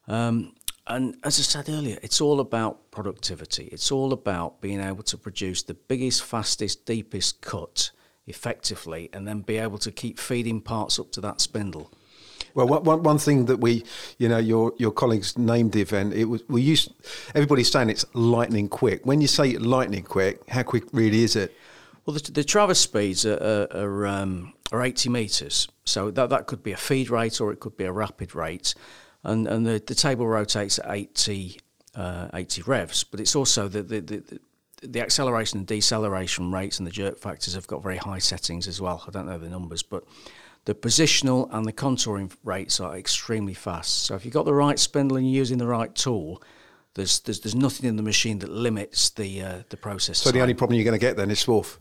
Um, 0.08 0.54
and 0.90 1.18
as 1.24 1.40
I 1.40 1.44
said 1.44 1.70
earlier, 1.70 1.98
it's 2.02 2.22
all 2.22 2.40
about 2.40 2.92
productivity. 2.92 3.70
It's 3.72 3.92
all 3.92 4.14
about 4.14 4.62
being 4.62 4.80
able 4.80 5.04
to 5.04 5.18
produce 5.18 5.64
the 5.64 5.74
biggest, 5.74 6.24
fastest, 6.24 6.86
deepest 6.86 7.42
cut 7.42 7.92
effectively 8.26 9.10
and 9.14 9.28
then 9.28 9.42
be 9.42 9.58
able 9.58 9.78
to 9.80 9.92
keep 9.92 10.20
feeding 10.20 10.62
parts 10.62 11.00
up 11.00 11.12
to 11.12 11.22
that 11.22 11.42
spindle. 11.42 11.92
Well, 12.54 12.68
one, 12.68 13.04
one 13.04 13.18
thing 13.18 13.46
that 13.46 13.58
we, 13.58 13.84
you 14.18 14.28
know, 14.30 14.38
your 14.38 14.74
your 14.78 14.92
colleagues 14.92 15.38
named 15.38 15.74
the 15.74 15.82
event. 15.82 16.14
It 16.14 16.26
was 16.26 16.42
we 16.48 16.62
used 16.62 16.92
everybody's 17.36 17.72
saying 17.72 17.90
it's 17.90 18.06
lightning 18.14 18.68
quick. 18.68 19.06
When 19.06 19.22
you 19.22 19.28
say 19.28 19.58
lightning 19.58 20.04
quick, 20.04 20.42
how 20.50 20.64
quick 20.64 20.86
really 20.92 21.24
is 21.24 21.36
it? 21.36 21.56
Well, 22.06 22.16
the, 22.16 22.32
the 22.32 22.44
traverse 22.44 22.80
speeds 22.80 23.26
are, 23.26 23.36
are, 23.36 23.78
are, 23.78 24.08
um, 24.08 24.54
are 24.72 24.82
80 24.82 25.10
metres, 25.10 25.68
so 25.84 26.10
that 26.12 26.30
that 26.30 26.48
could 26.48 26.64
be 26.64 26.72
a 26.72 26.78
feed 26.78 27.10
rate 27.10 27.42
or 27.42 27.52
it 27.52 27.60
could 27.60 27.76
be 27.76 27.84
a 27.84 27.92
rapid 27.92 28.34
rate 28.34 28.74
and 29.28 29.48
and 29.48 29.66
the, 29.66 29.82
the 29.86 29.96
table 29.96 30.28
rotates 30.28 30.80
at 30.80 30.90
80, 30.90 31.60
uh, 31.96 32.30
80 32.34 32.64
revs, 32.64 33.04
but 33.04 33.20
it's 33.20 33.36
also 33.36 33.68
the, 33.68 33.84
the, 33.84 34.00
the 34.00 34.40
the 34.82 35.02
acceleration 35.02 35.60
and 35.60 35.68
deceleration 35.68 36.52
rates 36.52 36.78
and 36.78 36.88
the 36.88 36.92
jerk 36.92 37.18
factors 37.18 37.56
have 37.56 37.68
got 37.68 37.82
very 37.82 37.98
high 37.98 38.20
settings 38.20 38.68
as 38.68 38.80
well. 38.80 39.04
I 39.08 39.12
don't 39.12 39.26
know 39.26 39.38
the 39.38 39.50
numbers, 39.50 39.82
but 39.82 40.04
the 40.66 40.76
positional 40.76 41.50
and 41.52 41.66
the 41.66 41.74
contouring 41.74 42.32
rates 42.44 42.80
are 42.80 42.96
extremely 42.96 43.54
fast. 43.56 44.04
So 44.04 44.16
if 44.16 44.24
you've 44.24 44.34
got 44.34 44.46
the 44.46 44.54
right 44.54 44.78
spindle 44.78 45.18
and 45.18 45.26
you're 45.26 45.40
using 45.40 45.58
the 45.58 45.68
right 45.68 45.94
tool, 45.96 46.44
there's 46.94 47.22
there's, 47.22 47.40
there's 47.40 47.56
nothing 47.56 47.90
in 47.90 47.96
the 47.96 48.04
machine 48.04 48.40
that 48.40 48.50
limits 48.50 49.10
the 49.12 49.42
uh, 49.42 49.64
the 49.70 49.78
process. 49.78 50.20
So 50.20 50.30
time. 50.30 50.38
the 50.38 50.42
only 50.42 50.54
problem 50.54 50.76
you're 50.76 50.86
going 50.86 51.00
to 51.00 51.06
get 51.06 51.18
then 51.18 51.32
is 51.32 51.44
swarf. 51.44 51.78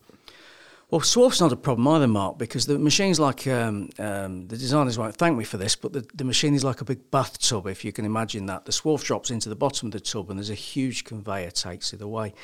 Well, 0.88 1.00
swarf's 1.00 1.40
not 1.40 1.50
a 1.50 1.56
problem 1.56 1.88
either, 1.88 2.06
Mark, 2.06 2.38
because 2.38 2.66
the 2.66 2.78
machine's 2.78 3.18
like 3.18 3.48
um, 3.48 3.90
um, 3.98 4.46
the 4.46 4.56
designers 4.56 4.96
won't 4.96 5.16
thank 5.16 5.36
me 5.36 5.42
for 5.42 5.56
this, 5.56 5.74
but 5.74 5.92
the, 5.92 6.06
the 6.14 6.22
machine 6.22 6.54
is 6.54 6.62
like 6.62 6.80
a 6.80 6.84
big 6.84 7.10
bathtub, 7.10 7.66
if 7.66 7.84
you 7.84 7.92
can 7.92 8.04
imagine 8.04 8.46
that. 8.46 8.66
The 8.66 8.72
swarf 8.72 9.02
drops 9.02 9.32
into 9.32 9.48
the 9.48 9.56
bottom 9.56 9.88
of 9.88 9.92
the 9.92 9.98
tub, 9.98 10.30
and 10.30 10.38
there's 10.38 10.50
a 10.50 10.54
huge 10.54 11.02
conveyor 11.02 11.50
takes 11.50 11.92
it 11.92 12.02
away. 12.02 12.34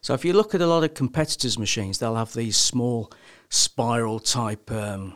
So 0.00 0.14
if 0.14 0.24
you 0.24 0.32
look 0.32 0.52
at 0.52 0.60
a 0.60 0.66
lot 0.66 0.82
of 0.82 0.94
competitors' 0.94 1.56
machines, 1.56 1.98
they'll 1.98 2.16
have 2.16 2.32
these 2.32 2.56
small 2.56 3.12
spiral 3.50 4.18
type 4.18 4.68
um, 4.72 5.14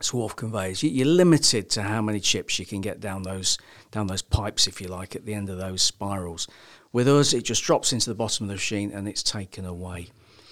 swarf 0.00 0.34
conveyors. 0.34 0.82
You're 0.82 1.06
limited 1.06 1.70
to 1.70 1.82
how 1.82 2.02
many 2.02 2.18
chips 2.18 2.58
you 2.58 2.66
can 2.66 2.80
get 2.80 2.98
down 2.98 3.22
those 3.22 3.58
down 3.92 4.08
those 4.08 4.22
pipes, 4.22 4.66
if 4.66 4.80
you 4.80 4.88
like, 4.88 5.14
at 5.14 5.24
the 5.24 5.34
end 5.34 5.50
of 5.50 5.58
those 5.58 5.82
spirals. 5.82 6.48
With 6.92 7.06
us, 7.06 7.32
it 7.32 7.44
just 7.44 7.62
drops 7.62 7.92
into 7.92 8.10
the 8.10 8.16
bottom 8.16 8.44
of 8.44 8.48
the 8.48 8.54
machine 8.54 8.90
and 8.90 9.06
it's 9.06 9.22
taken 9.22 9.64
away. 9.64 10.08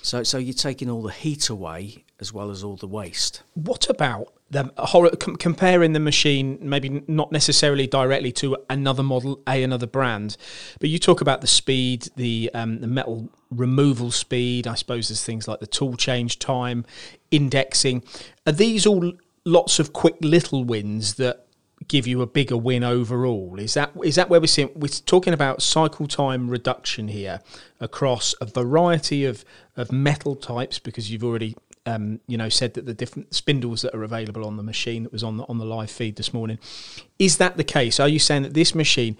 So, 0.07 0.23
so 0.23 0.39
you're 0.39 0.55
taking 0.55 0.89
all 0.89 1.03
the 1.03 1.11
heat 1.11 1.49
away 1.49 2.05
as 2.21 2.33
well 2.33 2.53
as 2.53 2.63
all 2.63 2.77
the 2.77 2.87
waste. 2.87 3.43
What 3.55 3.91
about 3.91 4.33
the 4.51 4.71
comparing 5.41 5.95
the 5.95 6.01
machine, 6.01 6.59
maybe 6.63 7.03
not 7.09 7.33
necessarily 7.33 7.89
directly 7.89 8.31
to 8.33 8.57
another 8.71 9.03
model, 9.03 9.43
a 9.49 9.65
another 9.65 9.89
brand, 9.89 10.37
but 10.79 10.91
you 10.91 11.01
talk 11.01 11.23
about 11.23 11.41
the 11.41 11.49
speed, 11.49 12.09
the 12.15 12.53
um, 12.55 12.81
the 12.81 12.87
metal 12.87 13.29
removal 13.51 14.13
speed. 14.13 14.69
I 14.69 14.77
suppose 14.77 15.09
there's 15.09 15.25
things 15.25 15.49
like 15.49 15.59
the 15.59 15.67
tool 15.67 15.97
change 15.97 16.39
time, 16.39 16.87
indexing. 17.33 18.05
Are 18.47 18.53
these 18.53 18.87
all 18.87 19.13
lots 19.45 19.81
of 19.81 19.93
quick 19.93 20.19
little 20.21 20.63
wins 20.63 21.15
that 21.15 21.46
give 21.89 22.07
you 22.07 22.23
a 22.23 22.27
bigger 22.27 22.57
win 22.57 22.83
overall? 22.83 23.59
Is 23.59 23.75
that 23.75 23.93
is 24.05 24.17
that 24.17 24.29
where 24.29 24.41
we're 24.41 24.47
seeing? 24.47 24.71
We're 24.75 24.89
talking 24.89 25.33
about 25.33 25.63
cycle 25.63 26.07
time 26.07 26.49
reduction 26.49 27.09
here 27.09 27.41
across 27.81 28.35
a 28.41 28.47
variety 28.47 29.25
of 29.25 29.45
of 29.77 29.93
metal 29.93 30.37
types 30.37 30.79
because 30.79 31.11
you've 31.11 31.25
already 31.25 31.57
um, 31.85 32.21
you 32.27 32.37
know 32.37 32.49
said 32.49 32.75
that 32.75 32.87
the 32.87 32.95
different 32.95 33.35
spindles 33.35 33.83
that 33.83 33.95
are 33.95 34.03
available 34.03 34.45
on 34.45 34.57
the 34.57 34.63
machine 34.63 35.05
that 35.05 35.13
was 35.13 35.23
on 35.23 35.37
the 35.37 35.45
on 35.45 35.59
the 35.59 35.65
live 35.65 35.91
feed 35.91 36.17
this 36.17 36.33
morning. 36.33 36.59
Is 37.19 37.37
that 37.39 37.57
the 37.57 37.65
case? 37.65 38.01
Are 38.01 38.09
you 38.09 38.19
saying 38.19 38.43
that 38.43 38.55
this 38.55 38.75
machine, 38.75 39.17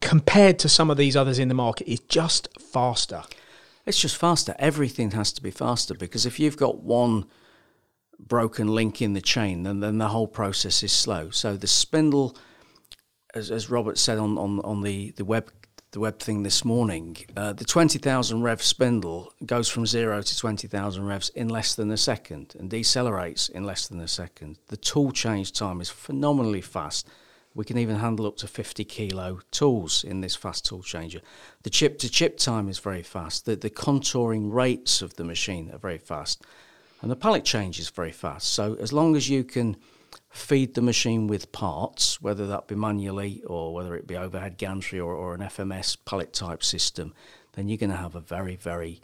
compared 0.00 0.58
to 0.60 0.68
some 0.68 0.90
of 0.90 0.96
these 0.96 1.16
others 1.16 1.38
in 1.38 1.48
the 1.48 1.54
market, 1.54 1.90
is 1.90 2.00
just 2.00 2.48
faster? 2.60 3.22
It's 3.84 4.00
just 4.00 4.16
faster. 4.16 4.54
Everything 4.58 5.10
has 5.12 5.32
to 5.32 5.42
be 5.42 5.50
faster 5.50 5.94
because 5.94 6.24
if 6.24 6.38
you've 6.38 6.56
got 6.56 6.82
one 6.82 7.26
broken 8.18 8.68
link 8.68 9.02
in 9.02 9.12
the 9.12 9.20
chain, 9.20 9.62
then, 9.62 9.80
then 9.80 9.98
the 9.98 10.08
whole 10.08 10.28
process 10.28 10.82
is 10.82 10.92
slow. 10.92 11.30
So 11.30 11.56
the 11.56 11.66
spindle, 11.66 12.36
as, 13.34 13.50
as 13.50 13.70
Robert 13.70 13.98
said 13.98 14.18
on, 14.18 14.38
on, 14.38 14.60
on 14.60 14.82
the, 14.82 15.12
the 15.12 15.24
web 15.24 15.50
the 15.92 16.00
web 16.00 16.18
thing 16.18 16.42
this 16.42 16.64
morning, 16.64 17.18
uh, 17.36 17.52
the 17.52 17.66
20,000 17.66 18.42
rev 18.42 18.62
spindle 18.62 19.30
goes 19.44 19.68
from 19.68 19.84
zero 19.84 20.22
to 20.22 20.38
20,000 20.38 21.04
revs 21.04 21.28
in 21.30 21.50
less 21.50 21.74
than 21.74 21.90
a 21.90 21.98
second 21.98 22.54
and 22.58 22.70
decelerates 22.70 23.50
in 23.50 23.64
less 23.64 23.88
than 23.88 24.00
a 24.00 24.08
second. 24.08 24.56
The 24.68 24.78
tool 24.78 25.12
change 25.12 25.52
time 25.52 25.82
is 25.82 25.90
phenomenally 25.90 26.62
fast. 26.62 27.06
We 27.54 27.66
can 27.66 27.76
even 27.76 27.96
handle 27.96 28.26
up 28.26 28.38
to 28.38 28.46
50 28.46 28.84
kilo 28.86 29.40
tools 29.50 30.02
in 30.02 30.22
this 30.22 30.34
fast 30.34 30.64
tool 30.64 30.82
changer. 30.82 31.20
The 31.62 31.68
chip 31.68 31.98
to 31.98 32.08
chip 32.08 32.38
time 32.38 32.70
is 32.70 32.78
very 32.78 33.02
fast. 33.02 33.44
The, 33.44 33.56
the 33.56 33.68
contouring 33.68 34.50
rates 34.50 35.02
of 35.02 35.16
the 35.16 35.24
machine 35.24 35.70
are 35.72 35.78
very 35.78 35.98
fast. 35.98 36.42
And 37.02 37.10
the 37.10 37.16
pallet 37.16 37.44
change 37.44 37.78
is 37.80 37.90
very 37.90 38.12
fast. 38.12 38.52
So 38.52 38.76
as 38.80 38.92
long 38.92 39.16
as 39.16 39.28
you 39.28 39.42
can 39.42 39.76
feed 40.30 40.74
the 40.74 40.82
machine 40.82 41.26
with 41.26 41.52
parts, 41.52 42.22
whether 42.22 42.46
that 42.46 42.68
be 42.68 42.76
manually 42.76 43.42
or 43.46 43.74
whether 43.74 43.94
it 43.96 44.06
be 44.06 44.16
overhead 44.16 44.56
gantry 44.56 45.00
or, 45.00 45.12
or 45.12 45.34
an 45.34 45.40
FMS 45.40 45.96
pallet 46.04 46.32
type 46.32 46.62
system, 46.62 47.12
then 47.52 47.68
you're 47.68 47.76
going 47.76 47.90
to 47.90 47.96
have 47.96 48.14
a 48.14 48.20
very, 48.20 48.56
very 48.56 49.00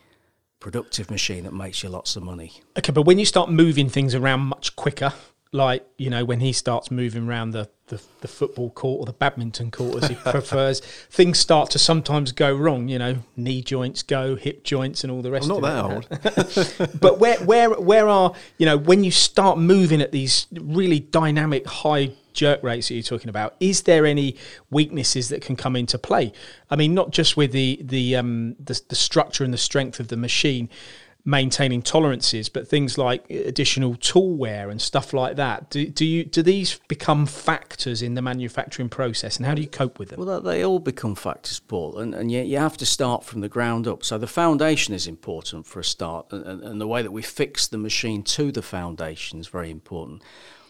productive 0.61 1.11
machine 1.11 1.45
that 1.45 1.53
makes 1.53 1.83
you 1.83 1.89
lots 1.89 2.17
of 2.17 2.23
money. 2.23 2.61
Okay, 2.79 2.93
but 2.93 3.03
when 3.03 3.19
you 3.19 3.25
start 3.25 3.51
moving 3.51 3.89
things 3.89 4.15
around 4.15 4.41
much 4.41 4.77
quicker, 4.77 5.13
like 5.53 5.87
you 5.97 6.11
know 6.11 6.25
when 6.25 6.41
he 6.41 6.53
starts 6.53 6.91
moving 6.91 7.27
around 7.27 7.53
the, 7.53 7.69
the, 7.87 8.01
the 8.21 8.29
football 8.29 8.71
court 8.71 9.01
or 9.01 9.07
the 9.07 9.13
badminton 9.15 9.71
court 9.71 10.03
as 10.03 10.11
he 10.11 10.15
prefers 10.31 10.81
things 10.81 11.39
start 11.39 11.71
to 11.71 11.79
sometimes 11.79 12.33
go 12.33 12.55
wrong 12.55 12.89
you 12.89 12.99
know 12.99 13.17
knee 13.37 13.63
joints 13.63 14.03
go 14.03 14.37
hip 14.37 14.63
joints 14.63 15.05
and 15.05 15.11
all 15.11 15.23
the 15.23 15.31
rest 15.31 15.51
I'm 15.51 15.61
not 15.61 15.63
that 15.63 15.85
old. 15.85 17.01
But 17.01 17.19
where 17.19 17.39
where 17.39 17.71
where 17.71 18.09
are 18.09 18.35
you 18.59 18.67
know 18.67 18.77
when 18.77 19.05
you 19.05 19.11
start 19.11 19.59
moving 19.59 20.03
at 20.03 20.13
these 20.13 20.47
really 20.53 21.01
dynamic 21.01 21.67
high 21.67 22.13
jerk 22.35 22.63
rates 22.63 22.89
that 22.89 22.95
you're 22.95 23.03
talking 23.03 23.31
about 23.31 23.57
is 23.59 23.83
there 23.83 24.07
any 24.07 24.37
weaknesses 24.71 25.29
that 25.31 25.41
can 25.41 25.57
come 25.57 25.75
into 25.77 25.99
play? 25.99 26.33
I 26.71 26.77
mean 26.77 26.95
not 26.95 27.11
just 27.11 27.37
with 27.37 27.53
the 27.53 27.81
the 27.83 28.17
um 28.17 28.57
the, 28.63 28.81
the 28.89 28.97
structure 28.97 29.45
and 29.45 29.55
the 29.55 29.59
strength 29.59 29.99
of 29.99 30.09
the 30.09 30.17
machine 30.17 30.69
maintaining 31.29 31.83
tolerances, 31.83 32.49
but 32.49 32.67
things 32.67 32.97
like 32.97 33.29
additional 33.29 33.95
tool 33.97 34.35
wear 34.35 34.71
and 34.71 34.81
stuff 34.81 35.13
like 35.13 35.37
that. 35.37 35.69
Do, 35.69 35.87
do 35.87 36.07
you 36.07 36.25
do 36.25 36.43
these 36.43 36.81
become 36.89 37.27
factors 37.27 38.01
in 38.01 38.15
the 38.15 38.23
manufacturing 38.23 38.89
process, 38.89 39.37
and 39.37 39.45
how 39.45 39.55
do 39.55 39.61
you 39.61 39.69
cope 39.69 39.99
with 39.99 40.09
them? 40.09 40.25
Well, 40.25 40.41
they 40.41 40.65
all 40.65 40.79
become 40.79 41.15
factors, 41.15 41.61
Paul, 41.61 41.99
and, 41.99 42.15
and 42.15 42.33
yet 42.33 42.47
you 42.47 42.57
have 42.57 42.79
to 42.79 42.87
start 42.87 43.25
from 43.25 43.43
the 43.43 43.49
ground 43.49 43.87
up. 43.87 44.05
So 44.05 44.17
the 44.17 44.27
foundation 44.27 44.95
is 44.95 45.07
important 45.07 45.67
for 45.67 45.81
a 45.81 45.85
start, 45.85 46.33
and, 46.33 46.63
and 46.63 46.81
the 46.81 46.89
way 46.89 47.03
that 47.03 47.13
we 47.13 47.21
fix 47.21 47.67
the 47.67 47.79
machine 47.79 48.23
to 48.23 48.51
the 48.51 48.63
foundation 48.63 49.39
is 49.39 49.49
very 49.49 49.71
important. 49.71 50.23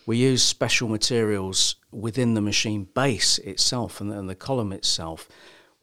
We 0.07 0.17
use 0.17 0.43
special 0.43 0.88
materials 0.88 1.77
within 1.93 2.35
the 2.35 2.41
machine 2.41 2.88
base 2.95 3.38
itself 3.38 4.00
and, 4.00 4.12
and 4.12 4.29
the 4.29 4.35
column 4.35 4.73
itself 4.73 5.29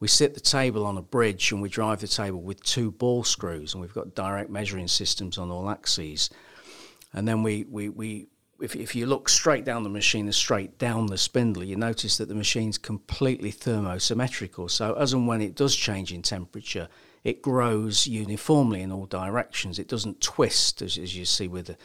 we 0.05 0.09
sit 0.09 0.35
the 0.35 0.39
table 0.39 0.85
on 0.85 0.99
a 0.99 1.01
bridge 1.01 1.51
and 1.51 1.63
we 1.63 1.67
drive 1.67 1.99
the 1.99 2.07
table 2.07 2.39
with 2.39 2.63
two 2.63 2.91
ball 2.91 3.23
screws 3.23 3.73
and 3.73 3.81
we've 3.81 3.95
got 3.95 4.13
direct 4.13 4.51
measuring 4.51 4.87
systems 4.87 5.39
on 5.39 5.49
all 5.49 5.67
axes. 5.67 6.29
And 7.13 7.27
then 7.27 7.41
we, 7.41 7.65
we, 7.67 7.89
we 7.89 8.27
if, 8.61 8.75
if 8.75 8.95
you 8.95 9.07
look 9.07 9.27
straight 9.27 9.65
down 9.65 9.81
the 9.81 9.89
machine 9.89 10.25
and 10.25 10.35
straight 10.35 10.77
down 10.77 11.07
the 11.07 11.17
spindle 11.17 11.63
you 11.63 11.75
notice 11.75 12.19
that 12.19 12.27
the 12.27 12.35
machine's 12.35 12.77
completely 12.77 13.51
thermosymmetrical 13.51 14.69
so 14.69 14.93
as 14.93 15.13
and 15.13 15.27
when 15.27 15.41
it 15.41 15.55
does 15.55 15.75
change 15.75 16.13
in 16.13 16.21
temperature 16.21 16.87
it 17.23 17.41
grows 17.41 18.05
uniformly 18.05 18.83
in 18.83 18.91
all 18.91 19.07
directions. 19.07 19.79
It 19.79 19.87
doesn't 19.87 20.21
twist 20.21 20.83
as, 20.83 20.99
as 20.99 21.17
you 21.17 21.25
see 21.25 21.47
with, 21.47 21.65
the, 21.65 21.77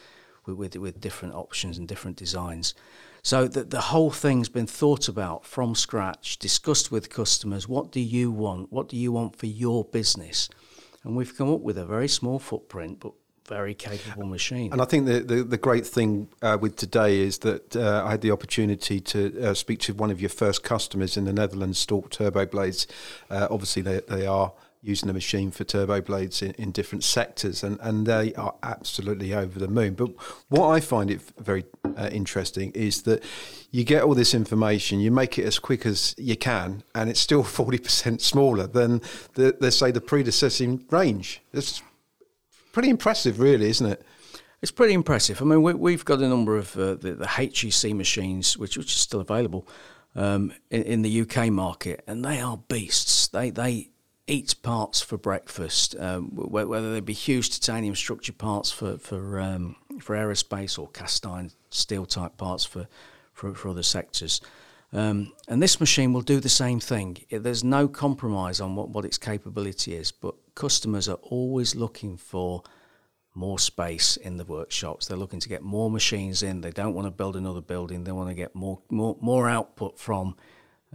with, 0.45 0.75
with 0.75 1.01
different 1.01 1.33
options 1.33 1.79
and 1.79 1.87
different 1.87 2.17
designs 2.17 2.75
so 3.23 3.47
the, 3.47 3.63
the 3.63 3.81
whole 3.81 4.11
thing's 4.11 4.49
been 4.49 4.67
thought 4.67 5.07
about 5.07 5.45
from 5.45 5.75
scratch, 5.75 6.37
discussed 6.37 6.91
with 6.91 7.09
customers. 7.09 7.67
What 7.67 7.91
do 7.91 7.99
you 7.99 8.31
want? 8.31 8.71
What 8.71 8.89
do 8.89 8.97
you 8.97 9.11
want 9.11 9.35
for 9.35 9.45
your 9.45 9.85
business? 9.85 10.49
And 11.03 11.15
we've 11.15 11.35
come 11.35 11.51
up 11.51 11.61
with 11.61 11.77
a 11.77 11.85
very 11.85 12.07
small 12.07 12.39
footprint, 12.39 12.99
but 12.99 13.13
very 13.47 13.73
capable 13.73 14.25
machine. 14.25 14.71
And 14.71 14.81
I 14.81 14.85
think 14.85 15.07
the, 15.07 15.19
the, 15.19 15.43
the 15.43 15.57
great 15.57 15.85
thing 15.85 16.29
uh, 16.41 16.57
with 16.61 16.77
today 16.77 17.19
is 17.19 17.39
that 17.39 17.75
uh, 17.75 18.03
I 18.05 18.11
had 18.11 18.21
the 18.21 18.31
opportunity 18.31 19.01
to 19.01 19.49
uh, 19.49 19.53
speak 19.53 19.79
to 19.81 19.93
one 19.93 20.09
of 20.09 20.21
your 20.21 20.29
first 20.29 20.63
customers 20.63 21.17
in 21.17 21.25
the 21.25 21.33
Netherlands, 21.33 21.77
Stork 21.77 22.11
Turbo 22.11 22.45
Blades. 22.45 22.87
Uh, 23.29 23.47
obviously, 23.49 23.81
they, 23.81 23.99
they 24.07 24.25
are 24.25 24.53
using 24.83 25.07
the 25.07 25.13
machine 25.13 25.51
for 25.51 25.63
turbo 25.63 26.01
blades 26.01 26.41
in, 26.41 26.51
in 26.51 26.71
different 26.71 27.03
sectors, 27.03 27.63
and, 27.63 27.79
and 27.81 28.07
they 28.07 28.33
are 28.33 28.55
absolutely 28.63 29.33
over 29.33 29.59
the 29.59 29.67
moon. 29.67 29.93
But 29.93 30.09
what 30.49 30.69
I 30.69 30.79
find 30.79 31.11
it 31.11 31.21
very 31.39 31.65
uh, 31.95 32.09
interesting 32.11 32.71
is 32.71 33.03
that 33.03 33.23
you 33.69 33.83
get 33.83 34.03
all 34.03 34.15
this 34.15 34.33
information, 34.33 34.99
you 34.99 35.11
make 35.11 35.37
it 35.37 35.45
as 35.45 35.59
quick 35.59 35.85
as 35.85 36.15
you 36.17 36.35
can, 36.35 36.83
and 36.95 37.09
it's 37.09 37.19
still 37.19 37.43
40% 37.43 38.21
smaller 38.21 38.65
than, 38.65 39.01
the, 39.35 39.55
let's 39.59 39.77
say, 39.77 39.91
the 39.91 40.01
predecessing 40.01 40.85
range. 40.89 41.41
It's 41.53 41.83
pretty 42.71 42.89
impressive, 42.89 43.39
really, 43.39 43.69
isn't 43.69 43.85
it? 43.85 44.03
It's 44.61 44.71
pretty 44.71 44.93
impressive. 44.93 45.41
I 45.41 45.45
mean, 45.45 45.61
we, 45.61 45.91
have 45.91 46.05
got 46.05 46.19
a 46.19 46.27
number 46.27 46.57
of 46.57 46.75
uh, 46.77 46.95
the, 46.95 47.13
the 47.15 47.27
HEC 47.27 47.95
machines, 47.95 48.57
which, 48.57 48.77
which 48.77 48.95
are 48.95 48.99
still 48.99 49.19
available 49.19 49.67
um, 50.15 50.53
in, 50.69 50.83
in, 50.83 51.01
the 51.01 51.21
UK 51.21 51.49
market, 51.49 52.03
and 52.05 52.23
they 52.23 52.39
are 52.39 52.57
beasts. 52.57 53.27
They 53.27 53.49
they 53.49 53.89
eat 54.27 54.55
parts 54.61 55.01
for 55.01 55.17
breakfast, 55.17 55.95
um, 55.99 56.29
whether 56.33 56.93
they 56.93 56.99
be 56.99 57.13
huge 57.13 57.49
titanium 57.49 57.95
structure 57.95 58.33
parts 58.33 58.71
for 58.71 58.97
for 58.97 59.39
um, 59.39 59.75
for 59.99 60.15
aerospace 60.15 60.79
or 60.79 60.87
cast 60.89 61.25
iron 61.25 61.51
steel 61.69 62.05
type 62.05 62.37
parts 62.37 62.65
for 62.65 62.87
for, 63.33 63.53
for 63.53 63.69
other 63.69 63.83
sectors. 63.83 64.41
Um, 64.93 65.31
and 65.47 65.63
this 65.63 65.79
machine 65.79 66.11
will 66.11 66.21
do 66.21 66.39
the 66.39 66.49
same 66.49 66.79
thing. 66.79 67.17
There's 67.29 67.63
no 67.63 67.87
compromise 67.87 68.59
on 68.59 68.75
what, 68.75 68.89
what 68.89 69.05
its 69.05 69.17
capability 69.17 69.95
is, 69.95 70.11
but 70.11 70.35
customers 70.53 71.07
are 71.07 71.19
always 71.21 71.75
looking 71.75 72.17
for 72.17 72.63
more 73.33 73.57
space 73.57 74.17
in 74.17 74.35
the 74.35 74.43
workshops. 74.43 75.07
They're 75.07 75.17
looking 75.17 75.39
to 75.39 75.49
get 75.49 75.61
more 75.61 75.89
machines 75.89 76.43
in. 76.43 76.59
They 76.59 76.71
don't 76.71 76.93
want 76.93 77.07
to 77.07 77.11
build 77.11 77.37
another 77.37 77.61
building. 77.61 78.03
They 78.03 78.11
want 78.11 78.29
to 78.29 78.35
get 78.35 78.53
more 78.53 78.81
more 78.89 79.15
more 79.21 79.49
output 79.49 79.97
from 79.97 80.35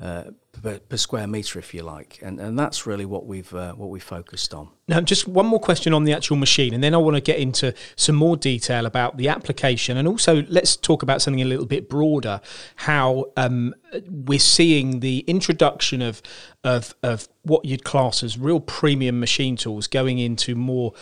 uh, 0.00 0.24
per, 0.52 0.78
per, 0.78 0.96
square 0.98 1.26
meter, 1.26 1.58
if 1.58 1.72
you 1.72 1.82
like, 1.82 2.18
and 2.22 2.38
and 2.38 2.58
that's 2.58 2.86
really 2.86 3.06
what 3.06 3.26
we've 3.26 3.52
uh, 3.54 3.72
what 3.72 3.88
we 3.88 3.98
focused 3.98 4.52
on. 4.52 4.68
Now, 4.88 5.00
just 5.00 5.26
one 5.26 5.46
more 5.46 5.58
question 5.58 5.94
on 5.94 6.04
the 6.04 6.12
actual 6.12 6.36
machine, 6.36 6.74
and 6.74 6.84
then 6.84 6.92
I 6.94 6.98
want 6.98 7.16
to 7.16 7.22
get 7.22 7.38
into 7.38 7.72
some 7.96 8.14
more 8.14 8.36
detail 8.36 8.84
about 8.84 9.16
the 9.16 9.28
application, 9.30 9.96
and 9.96 10.06
also 10.06 10.42
let's 10.48 10.76
talk 10.76 11.02
about 11.02 11.22
something 11.22 11.40
a 11.40 11.46
little 11.46 11.64
bit 11.64 11.88
broader: 11.88 12.42
how 12.76 13.32
um, 13.38 13.74
we're 14.06 14.38
seeing 14.38 15.00
the 15.00 15.20
introduction 15.20 16.02
of 16.02 16.20
of 16.62 16.94
of 17.02 17.26
what 17.42 17.64
you'd 17.64 17.84
class 17.84 18.22
as 18.22 18.38
real 18.38 18.60
premium 18.60 19.18
machine 19.18 19.56
tools 19.56 19.86
going 19.86 20.18
into 20.18 20.54
more 20.54 20.92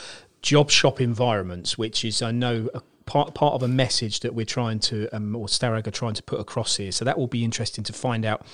job 0.41 0.71
shop 0.71 1.01
environments, 1.01 1.77
which 1.77 2.05
is 2.05 2.23
I 2.23 2.31
know 2.31 2.69
part 3.07 3.35
part 3.35 3.55
of 3.55 3.63
a 3.63 3.69
message 3.69 4.21
that 4.21 4.35
we're 4.35 4.47
trying 4.47 4.79
to 4.81 5.09
um, 5.13 5.35
or 5.37 5.47
Starrag 5.47 5.87
are 5.87 5.91
trying 5.93 6.15
to 6.15 6.23
put 6.23 6.41
across 6.41 6.77
here. 6.77 6.93
So 6.93 7.05
that 7.05 7.19
will 7.19 7.27
be 7.27 7.45
interesting 7.45 7.85
to 7.85 7.93
find 7.93 8.25
out 8.25 8.47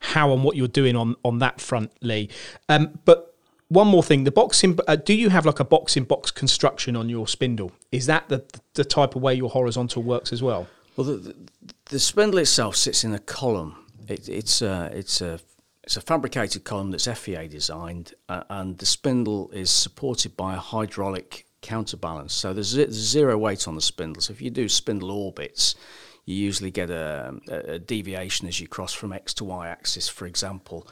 how 0.00 0.32
and 0.32 0.44
what 0.44 0.56
you're 0.56 0.68
doing 0.68 0.96
on 0.96 1.16
on 1.24 1.38
that 1.38 1.60
front, 1.60 1.92
Lee. 2.00 2.28
Um, 2.68 2.98
but 3.04 3.34
one 3.68 3.88
more 3.88 4.02
thing, 4.02 4.24
the 4.24 4.30
boxing. 4.30 4.78
Uh, 4.86 4.96
do 4.96 5.14
you 5.14 5.30
have 5.30 5.46
like 5.46 5.60
a 5.60 5.64
box 5.64 5.96
in 5.96 6.04
box 6.04 6.30
construction 6.30 6.96
on 6.96 7.08
your 7.08 7.26
spindle? 7.26 7.72
Is 7.92 8.06
that 8.06 8.28
the 8.28 8.44
the 8.74 8.84
type 8.84 9.16
of 9.16 9.22
way 9.22 9.34
your 9.34 9.50
horizontal 9.50 10.02
works 10.02 10.32
as 10.32 10.42
well? 10.42 10.68
Well, 10.96 11.06
the, 11.06 11.16
the, 11.16 11.34
the 11.86 11.98
spindle 11.98 12.38
itself 12.38 12.76
sits 12.76 13.02
in 13.04 13.14
a 13.14 13.18
column. 13.18 13.76
It, 14.06 14.28
it's 14.28 14.62
a, 14.62 14.90
it's 14.92 15.20
a 15.20 15.40
it's 15.82 15.96
a 15.96 16.00
fabricated 16.00 16.64
column 16.64 16.90
that's 16.90 17.06
FEA 17.06 17.48
designed, 17.48 18.14
uh, 18.28 18.44
and 18.48 18.78
the 18.78 18.86
spindle 18.86 19.50
is 19.52 19.70
supported 19.70 20.36
by 20.36 20.54
a 20.54 20.58
hydraulic 20.58 21.46
counterbalance. 21.64 22.34
So 22.34 22.52
there's 22.52 22.76
zero 22.92 23.36
weight 23.38 23.66
on 23.66 23.74
the 23.74 23.80
spindle. 23.80 24.22
So 24.22 24.32
if 24.32 24.42
you 24.42 24.50
do 24.50 24.68
spindle 24.68 25.10
orbits, 25.10 25.74
you 26.26 26.36
usually 26.36 26.70
get 26.70 26.90
a, 26.90 27.34
a 27.48 27.78
deviation 27.78 28.46
as 28.46 28.60
you 28.60 28.68
cross 28.68 28.92
from 28.92 29.12
X 29.12 29.34
to 29.34 29.44
Y 29.44 29.68
axis, 29.68 30.08
for 30.08 30.26
example. 30.26 30.86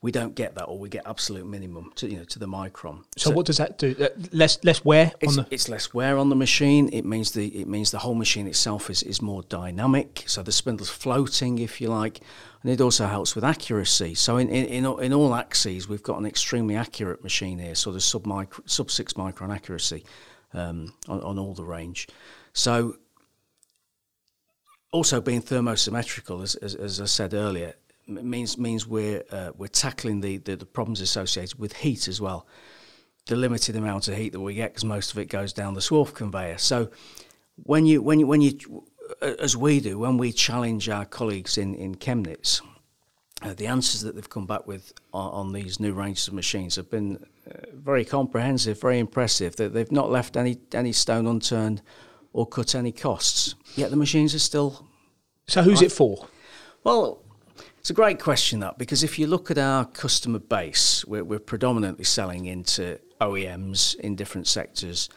We 0.00 0.12
don't 0.12 0.36
get 0.36 0.54
that, 0.54 0.64
or 0.64 0.78
we 0.78 0.88
get 0.88 1.02
absolute 1.06 1.44
minimum 1.44 1.90
to 1.96 2.08
you 2.08 2.18
know 2.18 2.24
to 2.24 2.38
the 2.38 2.46
micron. 2.46 3.02
So, 3.16 3.30
so 3.30 3.36
what 3.36 3.46
does 3.46 3.56
that 3.56 3.78
do? 3.78 3.96
Uh, 4.00 4.08
less 4.32 4.62
less 4.62 4.84
wear 4.84 5.10
it's, 5.20 5.36
on 5.36 5.44
the. 5.44 5.54
It's 5.54 5.68
less 5.68 5.92
wear 5.92 6.18
on 6.18 6.28
the 6.28 6.36
machine. 6.36 6.88
It 6.92 7.04
means 7.04 7.32
the 7.32 7.48
it 7.48 7.66
means 7.66 7.90
the 7.90 7.98
whole 7.98 8.14
machine 8.14 8.46
itself 8.46 8.90
is, 8.90 9.02
is 9.02 9.20
more 9.20 9.42
dynamic. 9.42 10.22
So 10.26 10.44
the 10.44 10.52
spindle's 10.52 10.88
floating, 10.88 11.58
if 11.58 11.80
you 11.80 11.88
like, 11.88 12.20
and 12.62 12.70
it 12.70 12.80
also 12.80 13.06
helps 13.06 13.34
with 13.34 13.42
accuracy. 13.42 14.14
So 14.14 14.36
in 14.36 14.48
in, 14.50 14.66
in, 14.66 15.00
in 15.00 15.12
all 15.12 15.34
axes, 15.34 15.88
we've 15.88 16.02
got 16.04 16.18
an 16.18 16.26
extremely 16.26 16.76
accurate 16.76 17.24
machine 17.24 17.58
here. 17.58 17.74
So 17.74 17.90
there's 17.90 18.04
sub 18.04 18.24
micro, 18.24 18.62
sub 18.66 18.92
six 18.92 19.14
micron 19.14 19.52
accuracy 19.52 20.04
um, 20.54 20.94
on, 21.08 21.20
on 21.22 21.38
all 21.40 21.54
the 21.54 21.64
range. 21.64 22.06
So 22.52 22.98
also 24.92 25.20
being 25.20 25.42
thermosymmetrical, 25.42 26.42
as, 26.42 26.54
as, 26.54 26.74
as 26.74 27.00
I 27.00 27.06
said 27.06 27.34
earlier, 27.34 27.74
means 28.08 28.58
means 28.58 28.86
we're 28.86 29.22
uh, 29.30 29.50
we're 29.56 29.68
tackling 29.68 30.20
the, 30.20 30.38
the, 30.38 30.56
the 30.56 30.66
problems 30.66 31.00
associated 31.00 31.58
with 31.58 31.76
heat 31.76 32.08
as 32.08 32.20
well. 32.20 32.46
The 33.26 33.36
limited 33.36 33.76
amount 33.76 34.08
of 34.08 34.16
heat 34.16 34.32
that 34.32 34.40
we 34.40 34.54
get, 34.54 34.70
because 34.70 34.84
most 34.84 35.12
of 35.12 35.18
it 35.18 35.26
goes 35.26 35.52
down 35.52 35.74
the 35.74 35.80
swarf 35.80 36.14
conveyor. 36.14 36.58
So 36.58 36.90
when 37.62 37.86
you 37.86 38.02
when 38.02 38.20
you 38.20 38.26
when 38.26 38.40
you 38.40 38.84
as 39.20 39.56
we 39.56 39.80
do 39.80 39.98
when 39.98 40.16
we 40.16 40.32
challenge 40.32 40.88
our 40.88 41.04
colleagues 41.04 41.58
in 41.58 41.74
in 41.74 41.94
Chemnitz, 41.96 42.62
uh, 43.42 43.54
the 43.54 43.66
answers 43.66 44.00
that 44.02 44.14
they've 44.14 44.28
come 44.28 44.46
back 44.46 44.66
with 44.66 44.92
on, 45.12 45.32
on 45.32 45.52
these 45.52 45.78
new 45.78 45.92
ranges 45.92 46.28
of 46.28 46.34
machines 46.34 46.76
have 46.76 46.90
been 46.90 47.24
uh, 47.46 47.52
very 47.74 48.04
comprehensive, 48.04 48.80
very 48.80 48.98
impressive. 48.98 49.56
That 49.56 49.74
they've 49.74 49.92
not 49.92 50.10
left 50.10 50.36
any 50.36 50.58
any 50.72 50.92
stone 50.92 51.26
unturned 51.26 51.82
or 52.32 52.46
cut 52.46 52.74
any 52.74 52.92
costs. 52.92 53.54
Yet 53.76 53.90
the 53.90 53.96
machines 53.96 54.34
are 54.34 54.38
still. 54.38 54.86
So 55.48 55.62
who's 55.62 55.82
it 55.82 55.92
for? 55.92 56.28
Well, 56.84 57.22
it's 57.88 57.92
a 57.92 57.94
great 57.94 58.20
question, 58.20 58.60
that, 58.60 58.76
because 58.76 59.02
if 59.02 59.18
you 59.18 59.26
look 59.26 59.50
at 59.50 59.56
our 59.56 59.86
customer 59.86 60.38
base, 60.38 61.06
we're, 61.06 61.24
we're 61.24 61.38
predominantly 61.38 62.04
selling 62.04 62.44
into 62.44 63.00
OEMs 63.18 63.98
in 64.00 64.14
different 64.14 64.46
sectors 64.46 65.08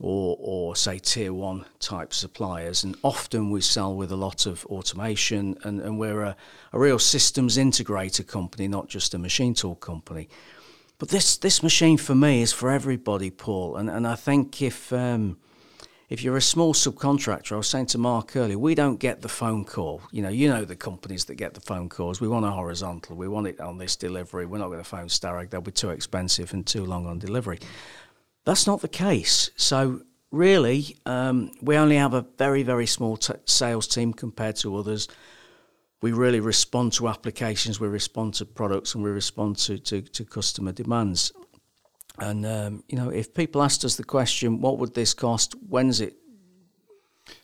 or, 0.00 0.34
or 0.40 0.74
say 0.74 0.98
tier 0.98 1.34
one 1.34 1.66
type 1.78 2.14
suppliers. 2.14 2.84
And 2.84 2.96
often 3.02 3.50
we 3.50 3.60
sell 3.60 3.94
with 3.94 4.10
a 4.10 4.16
lot 4.16 4.46
of 4.46 4.64
automation, 4.64 5.58
and, 5.62 5.78
and 5.78 5.98
we're 5.98 6.22
a, 6.22 6.36
a 6.72 6.78
real 6.78 6.98
systems 6.98 7.58
integrator 7.58 8.26
company, 8.26 8.66
not 8.66 8.88
just 8.88 9.12
a 9.12 9.18
machine 9.18 9.52
tool 9.52 9.74
company. 9.74 10.30
But 10.96 11.10
this, 11.10 11.36
this 11.36 11.62
machine 11.62 11.98
for 11.98 12.14
me 12.14 12.40
is 12.40 12.50
for 12.50 12.70
everybody, 12.70 13.30
Paul. 13.30 13.76
And, 13.76 13.90
and 13.90 14.06
I 14.06 14.14
think 14.14 14.62
if. 14.62 14.90
Um, 14.90 15.36
if 16.08 16.22
you're 16.22 16.36
a 16.36 16.42
small 16.42 16.72
subcontractor, 16.72 17.52
I 17.52 17.56
was 17.56 17.68
saying 17.68 17.86
to 17.86 17.98
Mark 17.98 18.36
earlier, 18.36 18.58
we 18.58 18.76
don't 18.76 18.98
get 18.98 19.22
the 19.22 19.28
phone 19.28 19.64
call. 19.64 20.02
You 20.12 20.22
know, 20.22 20.28
you 20.28 20.48
know 20.48 20.64
the 20.64 20.76
companies 20.76 21.24
that 21.24 21.34
get 21.34 21.54
the 21.54 21.60
phone 21.60 21.88
calls. 21.88 22.20
We 22.20 22.28
want 22.28 22.46
a 22.46 22.50
horizontal. 22.50 23.16
We 23.16 23.26
want 23.26 23.48
it 23.48 23.60
on 23.60 23.78
this 23.78 23.96
delivery. 23.96 24.46
We're 24.46 24.58
not 24.58 24.68
going 24.68 24.78
to 24.78 24.84
phone 24.84 25.08
Starrag. 25.08 25.50
They'll 25.50 25.60
be 25.60 25.72
too 25.72 25.90
expensive 25.90 26.52
and 26.52 26.64
too 26.64 26.84
long 26.84 27.06
on 27.06 27.18
delivery. 27.18 27.58
That's 28.44 28.68
not 28.68 28.82
the 28.82 28.88
case. 28.88 29.50
So 29.56 30.02
really, 30.30 30.96
um, 31.06 31.50
we 31.60 31.76
only 31.76 31.96
have 31.96 32.14
a 32.14 32.24
very, 32.38 32.62
very 32.62 32.86
small 32.86 33.16
t- 33.16 33.34
sales 33.44 33.88
team 33.88 34.12
compared 34.12 34.56
to 34.56 34.76
others. 34.76 35.08
We 36.02 36.12
really 36.12 36.40
respond 36.40 36.92
to 36.94 37.08
applications, 37.08 37.80
we 37.80 37.88
respond 37.88 38.34
to 38.34 38.44
products, 38.44 38.94
and 38.94 39.02
we 39.02 39.10
respond 39.10 39.56
to, 39.58 39.78
to, 39.78 40.02
to 40.02 40.24
customer 40.24 40.70
demands. 40.70 41.32
And 42.18 42.46
um, 42.46 42.84
you 42.88 42.96
know, 42.96 43.10
if 43.10 43.34
people 43.34 43.62
asked 43.62 43.84
us 43.84 43.96
the 43.96 44.04
question, 44.04 44.60
"What 44.60 44.78
would 44.78 44.94
this 44.94 45.14
cost? 45.14 45.54
When's 45.68 46.00
it?" 46.00 46.16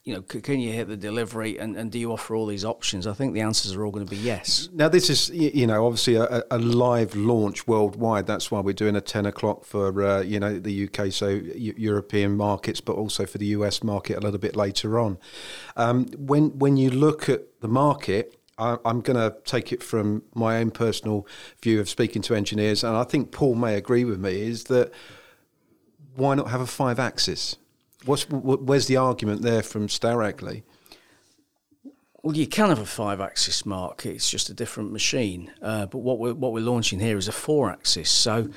You 0.04 0.14
know, 0.14 0.22
can 0.22 0.60
you 0.60 0.72
hit 0.72 0.86
the 0.86 0.96
delivery, 0.96 1.58
and, 1.58 1.76
and 1.76 1.90
do 1.90 1.98
you 1.98 2.12
offer 2.12 2.36
all 2.36 2.46
these 2.46 2.64
options? 2.64 3.04
I 3.06 3.14
think 3.14 3.34
the 3.34 3.40
answers 3.40 3.74
are 3.74 3.84
all 3.84 3.90
going 3.90 4.06
to 4.06 4.10
be 4.10 4.16
yes. 4.16 4.68
Now, 4.72 4.88
this 4.88 5.10
is 5.10 5.28
you 5.30 5.66
know 5.66 5.84
obviously 5.84 6.14
a, 6.14 6.42
a 6.50 6.58
live 6.58 7.16
launch 7.16 7.66
worldwide. 7.66 8.26
That's 8.26 8.50
why 8.50 8.60
we're 8.60 8.74
doing 8.74 8.96
a 8.96 9.00
ten 9.00 9.26
o'clock 9.26 9.64
for 9.64 10.04
uh, 10.04 10.20
you 10.22 10.40
know 10.40 10.58
the 10.58 10.88
UK, 10.88 11.12
so 11.12 11.28
European 11.28 12.36
markets, 12.36 12.80
but 12.80 12.94
also 12.94 13.26
for 13.26 13.38
the 13.38 13.46
US 13.46 13.82
market 13.82 14.16
a 14.16 14.20
little 14.20 14.38
bit 14.40 14.56
later 14.56 14.98
on. 14.98 15.18
Um, 15.76 16.06
when 16.16 16.58
when 16.58 16.76
you 16.76 16.90
look 16.90 17.28
at 17.28 17.60
the 17.60 17.68
market, 17.68 18.41
I, 18.62 18.90
am 18.90 19.00
going 19.00 19.16
to 19.16 19.36
take 19.44 19.72
it 19.72 19.82
from 19.82 20.22
my 20.34 20.58
own 20.58 20.70
personal 20.70 21.26
view 21.62 21.80
of 21.80 21.88
speaking 21.88 22.22
to 22.22 22.34
engineers, 22.34 22.84
and 22.84 22.96
I 22.96 23.04
think 23.04 23.32
Paul 23.32 23.54
may 23.56 23.74
agree 23.74 24.04
with 24.04 24.20
me, 24.20 24.42
is 24.42 24.64
that 24.64 24.92
why 26.14 26.34
not 26.34 26.50
have 26.50 26.60
a 26.60 26.66
five 26.66 26.98
axis? 26.98 27.56
What's, 28.04 28.28
where's 28.28 28.86
the 28.86 28.96
argument 28.96 29.42
there 29.42 29.62
from 29.62 29.86
Starrag 29.86 30.62
Well, 32.22 32.36
you 32.36 32.46
can 32.46 32.68
have 32.68 32.80
a 32.80 32.86
five-axis 32.86 33.64
mark. 33.64 34.04
It's 34.06 34.28
just 34.28 34.50
a 34.50 34.54
different 34.54 34.92
machine. 34.92 35.52
Uh, 35.62 35.86
but 35.86 35.98
what 35.98 36.18
we're 36.18 36.34
what 36.34 36.52
we're 36.52 36.64
launching 36.64 36.98
here 36.98 37.16
is 37.16 37.28
a 37.28 37.32
four-axis. 37.32 38.10
So 38.10 38.48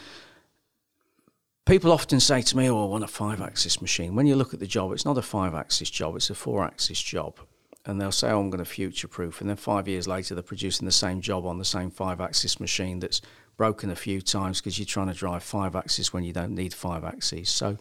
people 1.66 1.92
often 1.92 2.20
say 2.20 2.42
to 2.42 2.58
me, 2.58 2.70
"Oh, 2.70 2.86
I 2.86 2.88
want 2.88 3.04
a 3.04 3.08
five-axis 3.08 3.82
machine." 3.82 4.16
When 4.16 4.26
you 4.26 4.36
look 4.36 4.54
at 4.54 4.60
the 4.60 4.68
job, 4.68 4.92
it's 4.94 5.06
not 5.06 5.18
a 5.18 5.22
five-axis 5.22 5.92
job; 5.92 6.16
it's 6.16 6.32
a 6.32 6.36
four-axis 6.36 7.02
job 7.02 7.40
and 7.86 8.02
they'll 8.02 8.12
say, 8.12 8.30
oh, 8.30 8.40
I'm 8.40 8.50
going 8.50 8.64
to 8.64 8.70
future 8.70 9.08
proof. 9.08 9.42
And 9.42 9.50
then 9.50 9.58
five 9.58 9.88
years 9.88 10.08
later, 10.08 10.34
they're 10.34 10.44
producing 10.44 10.86
the 10.86 10.92
same 10.92 11.22
job 11.22 11.46
on 11.46 11.60
the 11.60 11.66
same 11.66 11.92
five 11.92 12.20
axis 12.20 12.60
machine 12.60 13.00
that's 13.00 13.22
broken 13.58 13.90
a 13.90 13.96
few 13.96 14.22
times 14.22 14.60
because 14.60 14.78
you're 14.80 14.86
trying 14.86 15.08
to 15.08 15.14
drive 15.14 15.44
five 15.44 15.76
axes 15.76 16.12
when 16.12 16.24
you 16.24 16.34
don't 16.34 16.56
need 16.56 16.74
five 16.74 17.04
axes. 17.04 17.50
So 17.50 17.78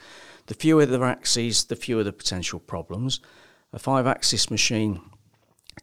the 0.47 0.55
fewer 0.55 0.87
the 0.87 1.01
axes, 1.01 1.65
the 1.65 1.77
fewer 1.77 2.05
the 2.05 2.13
potential 2.13 2.61
problems. 2.61 3.21
A 3.73 3.79
five 3.79 4.07
axis 4.07 4.51
machine 4.51 5.01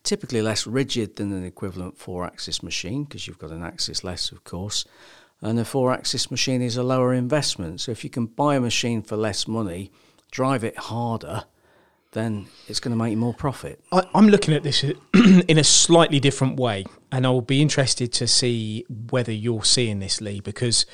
typically 0.03 0.41
less 0.41 0.65
rigid 0.65 1.17
than 1.17 1.33
an 1.33 1.43
equivalent 1.43 1.97
four 1.97 2.23
axis 2.25 2.63
machine 2.63 3.03
because 3.03 3.27
you've 3.27 3.39
got 3.39 3.51
an 3.51 3.63
axis 3.63 4.03
less, 4.03 4.31
of 4.31 4.43
course. 4.43 4.85
And 5.41 5.59
a 5.59 5.65
four 5.65 5.91
axis 5.91 6.29
machine 6.29 6.61
is 6.61 6.77
a 6.77 6.83
lower 6.83 7.13
investment. 7.13 7.81
So 7.81 7.91
if 7.91 8.03
you 8.03 8.09
can 8.09 8.27
buy 8.27 8.55
a 8.55 8.61
machine 8.61 9.01
for 9.01 9.17
less 9.17 9.47
money, 9.47 9.91
drive 10.29 10.63
it 10.63 10.77
harder, 10.77 11.45
then 12.11 12.47
it's 12.67 12.79
going 12.79 12.91
to 12.91 12.97
make 12.97 13.11
you 13.11 13.17
more 13.17 13.33
profit. 13.33 13.83
I, 13.91 14.05
am 14.13 14.27
looking 14.27 14.53
at 14.53 14.63
this 14.63 14.83
in 15.13 15.57
a 15.57 15.63
slightly 15.63 16.19
different 16.19 16.57
way, 16.57 16.85
and 17.11 17.25
I'll 17.25 17.41
be 17.41 17.61
interested 17.61 18.11
to 18.13 18.27
see 18.27 18.85
whether 19.09 19.31
you're 19.31 19.63
seeing 19.63 19.99
this, 19.99 20.19
Lee, 20.19 20.41
because 20.41 20.85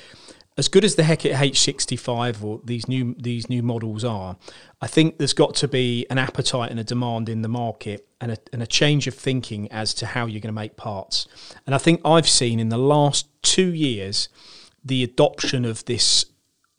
as 0.58 0.68
good 0.68 0.84
as 0.84 0.96
the 0.96 1.04
Heckert 1.04 1.34
H65 1.34 2.44
or 2.44 2.62
these 2.64 2.88
new 2.88 3.16
these 3.20 3.50
new 3.50 3.62
models 3.62 4.04
are, 4.04 4.38
I 4.82 4.88
think 4.88 5.18
there's 5.18 5.34
got 5.34 5.56
to 5.56 5.68
be 5.68 6.06
an 6.10 6.18
appetite 6.18 6.72
and 6.72 6.80
a 6.80 6.84
demand 6.84 7.30
in 7.30 7.42
the 7.44 7.48
market 7.48 8.08
and 8.20 8.32
a, 8.32 8.38
and 8.52 8.64
a 8.64 8.68
change 8.68 9.08
of 9.08 9.14
thinking 9.14 9.72
as 9.72 9.94
to 9.96 10.08
how 10.08 10.26
you're 10.26 10.42
going 10.42 10.54
to 10.54 10.62
make 10.62 10.76
parts. 10.76 11.28
And 11.66 11.76
I 11.76 11.78
think 11.78 12.02
I've 12.04 12.28
seen 12.28 12.60
in 12.60 12.70
the 12.70 12.78
last 12.78 13.28
two 13.44 13.74
years 13.74 14.30
the 14.84 15.04
adoption 15.04 15.66
of 15.66 15.86
this 15.86 16.26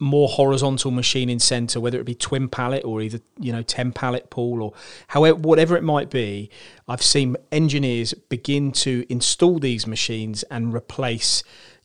more 0.01 0.29
horizontal 0.29 0.91
machining 0.91 1.39
center, 1.39 1.81
whether 1.81 1.99
it 1.99 2.05
be 2.05 2.15
twin 2.15 2.49
pallet 2.49 2.85
or 2.85 3.03
either 3.03 3.21
you 3.39 3.53
know 3.53 3.63
ten 3.63 3.93
pallet 3.93 4.31
pool 4.31 4.63
or 4.63 4.73
however 5.09 5.39
whatever 5.39 5.77
it 5.77 5.83
might 5.83 6.11
be, 6.11 6.51
I've 6.87 7.03
seen 7.03 7.37
engineers 7.51 8.15
begin 8.15 8.73
to 8.73 9.05
install 9.09 9.59
these 9.59 9.87
machines 9.87 10.43
and 10.45 10.73
replace 10.73 11.43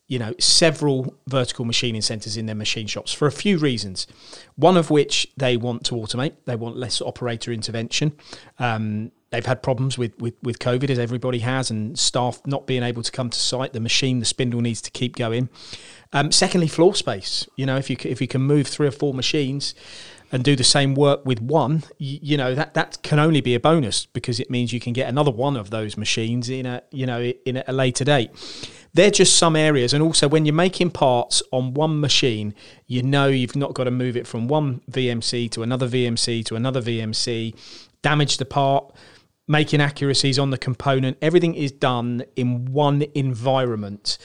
you 0.08 0.20
know 0.20 0.34
several 0.40 1.16
vertical 1.28 1.66
machining 1.66 2.02
centers 2.02 2.38
in 2.38 2.46
their 2.46 2.56
machine 2.56 2.88
shops 2.88 3.12
for 3.12 3.28
a 3.28 3.32
few 3.32 3.58
reasons. 3.58 4.06
One 4.56 4.78
of 4.78 4.92
which 4.92 5.28
they 5.38 5.58
want 5.58 5.86
to 5.86 5.96
automate, 5.96 6.34
they 6.46 6.56
want 6.56 6.78
less 6.78 7.02
operator 7.02 7.52
intervention. 7.52 8.14
Um, 8.60 9.12
they've 9.34 9.46
had 9.46 9.64
problems 9.64 9.98
with, 9.98 10.16
with, 10.22 10.36
with 10.44 10.60
COVID, 10.60 10.92
as 10.92 11.00
everybody 11.00 11.40
has, 11.40 11.72
and 11.72 11.98
staff 11.98 12.40
not 12.46 12.68
being 12.68 12.84
able 12.84 13.02
to 13.02 13.12
come 13.12 13.32
to 13.32 13.40
site. 13.40 13.74
The 13.74 13.80
machine, 13.80 14.20
the 14.20 14.26
spindle 14.26 14.62
needs 14.62 14.80
to 14.84 14.92
keep 14.92 15.16
going. 15.16 15.50
Um, 16.14 16.32
secondly, 16.32 16.68
floor 16.68 16.94
space. 16.94 17.50
You 17.56 17.66
know, 17.66 17.76
if 17.78 17.90
you 17.90 17.98
if 18.04 18.22
you 18.22 18.28
can 18.28 18.44
move 18.44 18.68
three 18.68 18.88
or 18.88 18.92
four 18.92 19.12
machines 19.12 19.74
and 20.32 20.44
do 20.44 20.56
the 20.56 20.64
same 20.64 20.94
work 20.94 21.26
with 21.26 21.42
one, 21.42 21.84
you, 21.98 22.20
you, 22.22 22.38
know 22.38 22.54
that 22.54 22.76
that 22.76 23.00
can 23.02 23.18
only 23.18 23.42
be 23.42 23.56
a 23.56 23.60
bonus 23.60 24.06
because 24.06 24.40
it 24.40 24.52
means 24.52 24.72
you 24.72 24.80
can 24.80 24.94
get 24.94 25.10
another 25.10 25.32
one 25.32 25.58
of 25.58 25.72
those 25.72 25.98
machines 25.98 26.50
in 26.50 26.68
a 26.68 26.84
you 26.92 27.08
know 27.08 27.24
in 27.46 27.64
a 27.66 27.74
later 27.74 28.04
date. 28.04 28.30
They're 28.94 29.10
just 29.10 29.36
some 29.36 29.56
areas, 29.56 29.94
and 29.94 30.04
also 30.04 30.28
when 30.28 30.46
you're 30.46 30.54
making 30.54 30.92
parts 30.92 31.42
on 31.52 31.74
one 31.74 32.00
machine, 32.00 32.54
you 32.86 33.02
know 33.02 33.26
you've 33.30 33.56
not 33.56 33.74
got 33.74 33.86
to 33.86 33.92
move 33.92 34.16
it 34.16 34.28
from 34.28 34.48
one 34.48 34.82
VMC 34.92 35.50
to 35.50 35.64
another 35.64 35.88
VMC 35.88 36.46
to 36.46 36.56
another 36.56 36.84
VMC, 36.84 37.56
damage 38.04 38.38
the 38.38 38.46
part 38.46 38.94
making 39.48 39.82
accuracies 39.82 40.40
on 40.40 40.50
the 40.52 40.58
component. 40.58 41.18
Everything 41.22 41.54
is 41.54 41.72
done 41.72 42.24
in 42.36 42.72
one 42.72 43.04
environment. 43.14 44.18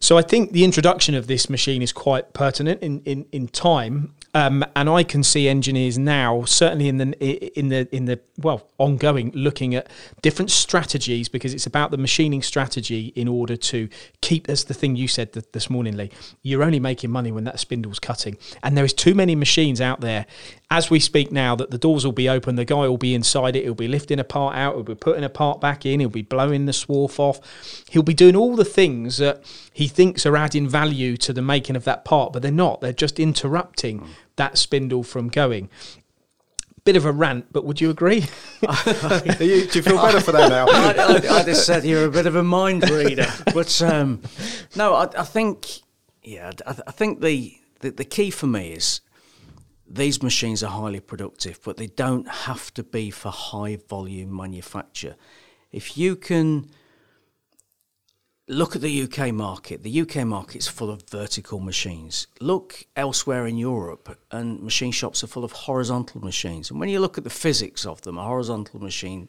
So 0.00 0.16
I 0.16 0.22
think 0.22 0.52
the 0.52 0.64
introduction 0.64 1.14
of 1.14 1.26
this 1.26 1.50
machine 1.50 1.82
is 1.82 1.92
quite 1.92 2.32
pertinent 2.32 2.82
in, 2.82 3.00
in, 3.00 3.26
in 3.32 3.48
time 3.48 4.14
um, 4.34 4.64
and 4.74 4.88
I 4.88 5.02
can 5.02 5.22
see 5.22 5.46
engineers 5.46 5.98
now, 5.98 6.44
certainly 6.44 6.88
in 6.88 6.96
the 6.96 7.58
in 7.58 7.68
the 7.68 7.86
in 7.94 8.06
the 8.06 8.18
well 8.38 8.66
ongoing, 8.78 9.30
looking 9.34 9.74
at 9.74 9.90
different 10.22 10.50
strategies 10.50 11.28
because 11.28 11.52
it's 11.52 11.66
about 11.66 11.90
the 11.90 11.98
machining 11.98 12.40
strategy 12.40 13.12
in 13.14 13.28
order 13.28 13.56
to 13.56 13.90
keep. 14.22 14.46
That's 14.46 14.64
the 14.64 14.74
thing 14.74 14.96
you 14.96 15.06
said 15.06 15.32
this 15.32 15.68
morning, 15.68 15.98
Lee. 15.98 16.10
You're 16.40 16.62
only 16.62 16.80
making 16.80 17.10
money 17.10 17.30
when 17.30 17.44
that 17.44 17.60
spindle's 17.60 17.98
cutting, 17.98 18.38
and 18.62 18.74
there 18.74 18.86
is 18.86 18.94
too 18.94 19.14
many 19.14 19.34
machines 19.34 19.82
out 19.82 20.00
there 20.00 20.24
as 20.72 20.88
we 20.88 20.98
speak 20.98 21.30
now 21.30 21.54
that 21.54 21.70
the 21.70 21.76
doors 21.76 22.02
will 22.02 22.12
be 22.12 22.30
open, 22.30 22.56
the 22.56 22.64
guy 22.64 22.88
will 22.88 22.96
be 22.96 23.14
inside 23.14 23.54
it, 23.54 23.64
he'll 23.64 23.74
be 23.74 23.86
lifting 23.86 24.18
a 24.18 24.24
part 24.24 24.56
out, 24.56 24.74
he'll 24.74 24.82
be 24.82 24.94
putting 24.94 25.22
a 25.22 25.28
part 25.28 25.60
back 25.60 25.84
in, 25.84 26.00
he'll 26.00 26.08
be 26.08 26.22
blowing 26.22 26.64
the 26.64 26.72
swarf 26.72 27.18
off, 27.18 27.40
he'll 27.90 28.02
be 28.02 28.14
doing 28.14 28.34
all 28.34 28.56
the 28.56 28.64
things 28.64 29.18
that 29.18 29.44
he 29.74 29.86
thinks 29.86 30.24
are 30.24 30.34
adding 30.34 30.66
value 30.66 31.18
to 31.18 31.34
the 31.34 31.42
making 31.42 31.76
of 31.76 31.84
that 31.84 32.06
part, 32.06 32.32
but 32.32 32.40
they're 32.40 32.50
not. 32.50 32.80
They're 32.80 32.94
just 32.94 33.20
interrupting 33.20 34.08
that 34.36 34.56
spindle 34.56 35.02
from 35.02 35.28
going. 35.28 35.68
Bit 36.84 36.96
of 36.96 37.04
a 37.04 37.12
rant, 37.12 37.52
but 37.52 37.66
would 37.66 37.82
you 37.82 37.90
agree? 37.90 38.24
you, 38.62 39.34
do 39.36 39.44
you 39.44 39.82
feel 39.82 40.00
better 40.00 40.20
for 40.20 40.32
that 40.32 40.48
now? 40.48 40.66
I, 40.70 40.94
I, 40.96 41.40
I, 41.40 41.42
just 41.44 41.66
said 41.66 41.84
you're 41.84 42.06
a 42.06 42.10
bit 42.10 42.24
of 42.24 42.34
a 42.34 42.42
mind 42.42 42.88
reader, 42.88 43.28
but 43.52 43.82
um, 43.82 44.22
no, 44.74 44.94
I, 44.94 45.08
I, 45.18 45.24
think 45.24 45.66
yeah, 46.22 46.50
I, 46.66 46.92
think 46.92 47.20
the, 47.20 47.58
the 47.80 47.90
the 47.90 48.04
key 48.06 48.30
for 48.30 48.46
me 48.46 48.72
is 48.72 49.02
these 49.94 50.22
machines 50.22 50.62
are 50.62 50.70
highly 50.70 51.00
productive, 51.00 51.60
but 51.62 51.76
they 51.76 51.86
don't 51.86 52.26
have 52.26 52.72
to 52.74 52.82
be 52.82 53.10
for 53.10 53.30
high 53.30 53.76
volume 53.88 54.34
manufacture. 54.34 55.16
If 55.70 55.98
you 55.98 56.16
can 56.16 56.70
look 58.48 58.74
at 58.74 58.82
the 58.82 59.02
UK 59.02 59.32
market, 59.32 59.82
the 59.82 60.00
UK 60.00 60.26
market 60.26 60.56
is 60.56 60.68
full 60.68 60.90
of 60.90 61.08
vertical 61.08 61.60
machines. 61.60 62.26
Look 62.40 62.86
elsewhere 62.96 63.46
in 63.46 63.56
Europe, 63.56 64.18
and 64.30 64.62
machine 64.62 64.92
shops 64.92 65.22
are 65.22 65.28
full 65.28 65.44
of 65.44 65.52
horizontal 65.52 66.20
machines. 66.20 66.70
And 66.70 66.80
when 66.80 66.88
you 66.88 66.98
look 66.98 67.18
at 67.18 67.24
the 67.24 67.30
physics 67.30 67.84
of 67.86 68.00
them, 68.00 68.18
a 68.18 68.24
horizontal 68.24 68.80
machine, 68.80 69.28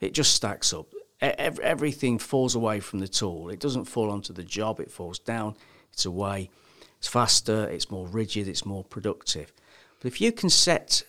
it 0.00 0.14
just 0.14 0.34
stacks 0.34 0.72
up. 0.72 0.86
Everything 1.20 2.18
falls 2.18 2.54
away 2.54 2.80
from 2.80 3.00
the 3.00 3.08
tool. 3.08 3.50
It 3.50 3.60
doesn't 3.60 3.84
fall 3.84 4.10
onto 4.10 4.32
the 4.32 4.44
job, 4.44 4.80
it 4.80 4.90
falls 4.90 5.18
down, 5.18 5.54
it's 5.92 6.06
away. 6.06 6.50
It's 6.98 7.08
faster, 7.08 7.68
it's 7.68 7.90
more 7.90 8.06
rigid, 8.06 8.48
it's 8.48 8.64
more 8.64 8.84
productive. 8.84 9.52
But 10.00 10.08
if 10.08 10.20
you 10.20 10.32
can 10.32 10.50
set 10.50 11.02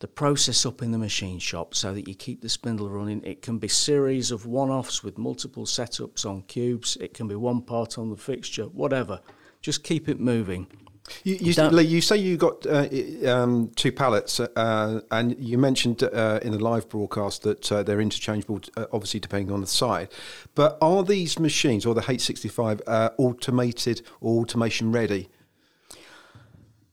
the 0.00 0.08
process 0.08 0.66
up 0.66 0.82
in 0.82 0.90
the 0.90 0.98
machine 0.98 1.38
shop 1.38 1.74
so 1.74 1.94
that 1.94 2.08
you 2.08 2.14
keep 2.14 2.42
the 2.42 2.48
spindle 2.48 2.90
running, 2.90 3.22
it 3.24 3.40
can 3.40 3.58
be 3.58 3.68
series 3.68 4.30
of 4.30 4.46
one-offs 4.46 5.04
with 5.04 5.16
multiple 5.16 5.64
setups 5.64 6.26
on 6.26 6.42
cubes. 6.42 6.96
It 6.96 7.14
can 7.14 7.28
be 7.28 7.36
one 7.36 7.62
part 7.62 7.98
on 7.98 8.10
the 8.10 8.16
fixture, 8.16 8.64
whatever. 8.64 9.20
Just 9.60 9.84
keep 9.84 10.08
it 10.08 10.18
moving. 10.18 10.66
You, 11.24 11.36
you, 11.36 11.80
you 11.80 12.00
say 12.00 12.16
you 12.16 12.36
got 12.36 12.66
uh, 12.66 12.88
um, 13.26 13.70
two 13.76 13.92
pallets, 13.92 14.40
uh, 14.40 15.00
and 15.10 15.36
you 15.38 15.58
mentioned 15.58 16.02
uh, 16.02 16.40
in 16.42 16.52
the 16.52 16.58
live 16.58 16.88
broadcast 16.88 17.42
that 17.42 17.70
uh, 17.70 17.82
they're 17.82 18.00
interchangeable, 18.00 18.60
uh, 18.76 18.86
obviously 18.92 19.20
depending 19.20 19.52
on 19.52 19.60
the 19.60 19.66
side. 19.66 20.08
But 20.54 20.78
are 20.80 21.02
these 21.02 21.38
machines 21.38 21.86
or 21.86 21.94
the 21.94 22.02
H65 22.02 22.80
uh, 22.86 23.10
automated 23.18 24.02
or 24.20 24.40
automation 24.40 24.92
ready? 24.92 25.28